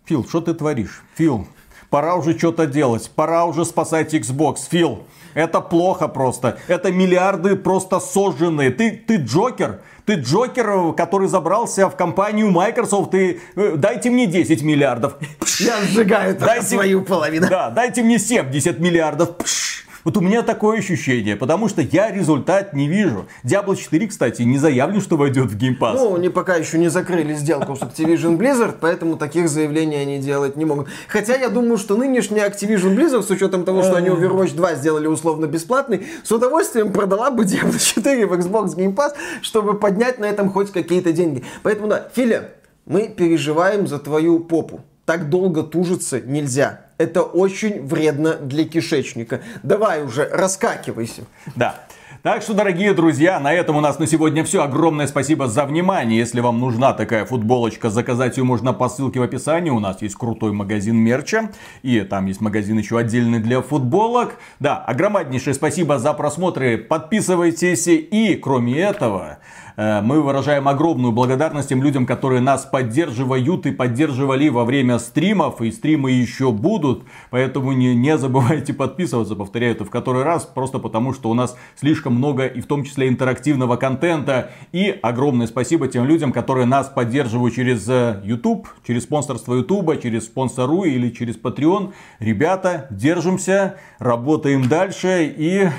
[0.06, 1.04] Фил, что ты творишь?
[1.16, 1.48] Фил,
[1.90, 3.10] Пора уже что-то делать.
[3.16, 4.58] Пора уже спасать Xbox.
[4.70, 6.58] Фил, это плохо просто.
[6.68, 8.72] Это миллиарды просто сожженные.
[8.72, 9.80] Ты, ты Джокер.
[10.06, 15.16] Ты Джокер, который забрался в компанию Microsoft и э, дайте мне 10 миллиардов.
[15.60, 17.48] Я сжигаю Дайте- свою половину.
[17.50, 19.38] Да, дайте мне 70 миллиардов.
[19.38, 19.77] Пш.
[20.08, 23.28] Вот у меня такое ощущение, потому что я результат не вижу.
[23.44, 25.96] Diablo 4, кстати, не заявлен, что войдет в Game Pass.
[25.96, 30.56] Ну, они пока еще не закрыли сделку с Activision Blizzard, поэтому таких заявлений они делать
[30.56, 30.88] не могут.
[31.10, 35.08] Хотя я думаю, что нынешняя Activision Blizzard, с учетом того, что они Overwatch 2 сделали
[35.08, 40.26] условно бесплатный, с удовольствием продала бы Diablo 4 в Xbox Game Pass, чтобы поднять на
[40.30, 41.44] этом хоть какие-то деньги.
[41.64, 42.52] Поэтому да, Филя,
[42.86, 44.86] мы переживаем за твою попу.
[45.04, 46.87] Так долго тужиться нельзя.
[46.98, 49.42] Это очень вредно для кишечника.
[49.62, 51.24] Давай уже, раскакивайся.
[51.56, 51.88] Да.
[52.24, 54.64] Так что, дорогие друзья, на этом у нас на сегодня все.
[54.64, 56.18] Огромное спасибо за внимание.
[56.18, 59.70] Если вам нужна такая футболочка, заказать ее можно по ссылке в описании.
[59.70, 61.52] У нас есть крутой магазин мерча.
[61.84, 64.40] И там есть магазин еще отдельный для футболок.
[64.60, 66.80] Да, огромнейшее спасибо за просмотры.
[66.80, 67.88] Подписывайтесь.
[67.88, 69.38] И, кроме этого,
[69.78, 75.62] мы выражаем огромную благодарность тем людям, которые нас поддерживают и поддерживали во время стримов.
[75.62, 77.04] И стримы еще будут.
[77.30, 79.36] Поэтому не, не забывайте подписываться.
[79.36, 80.46] Повторяю это в который раз.
[80.46, 84.50] Просто потому, что у нас слишком много и в том числе интерактивного контента.
[84.72, 90.26] И огромное спасибо тем людям, которые нас поддерживают через э, YouTube, через спонсорство YouTube, через
[90.26, 91.94] спонсору или через Patreon.
[92.20, 95.70] Ребята, держимся, работаем дальше и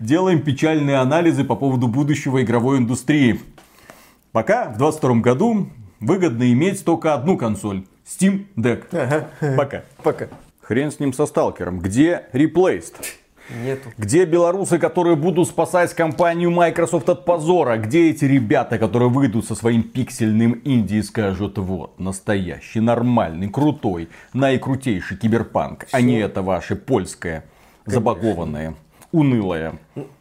[0.00, 3.40] делаем печальные анализы по поводу будущего игровой индустрии.
[4.32, 5.68] Пока в 2022 году
[6.00, 7.84] выгодно иметь только одну консоль.
[8.06, 9.56] Steam Deck.
[9.56, 9.84] Пока.
[10.02, 10.28] Пока.
[10.60, 11.80] Хрен с ним со сталкером.
[11.80, 12.94] Где Replaced?
[13.64, 13.90] Нету.
[13.98, 17.76] Где белорусы, которые будут спасать компанию Microsoft от позора?
[17.76, 24.08] Где эти ребята, которые выйдут со своим пиксельным инди и скажут, вот, настоящий, нормальный, крутой,
[24.32, 27.44] наикрутейший киберпанк, а не это ваше польское,
[27.84, 28.74] забагованное,
[29.12, 29.78] унылое,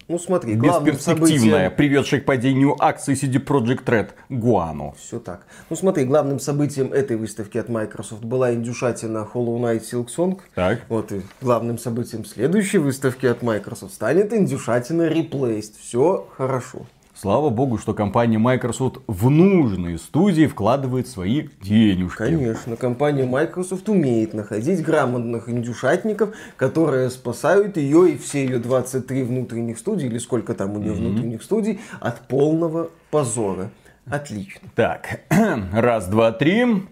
[0.08, 1.76] Ну смотри, главным бесперспективное, событием...
[1.76, 4.94] приведшее к падению акций CD Projekt Red Гуану.
[5.00, 5.48] Все так.
[5.70, 10.40] Ну смотри, главным событием этой выставки от Microsoft была индюшатина Hollow Knight Silksong.
[10.54, 10.82] Так.
[10.90, 15.74] Вот и главным событием следующей выставки от Microsoft станет индюшатина Replaced.
[15.80, 16.86] Все хорошо.
[17.22, 22.18] Слава богу, что компания Microsoft в нужные студии вкладывает свои денежки.
[22.18, 29.78] Конечно, компания Microsoft умеет находить грамотных индюшатников, которые спасают ее и все ее 23 внутренних
[29.78, 33.70] студий, или сколько там у нее внутренних студий, от полного позора.
[34.10, 34.68] Отлично.
[34.74, 35.20] Так,
[35.74, 36.88] раз, два, три.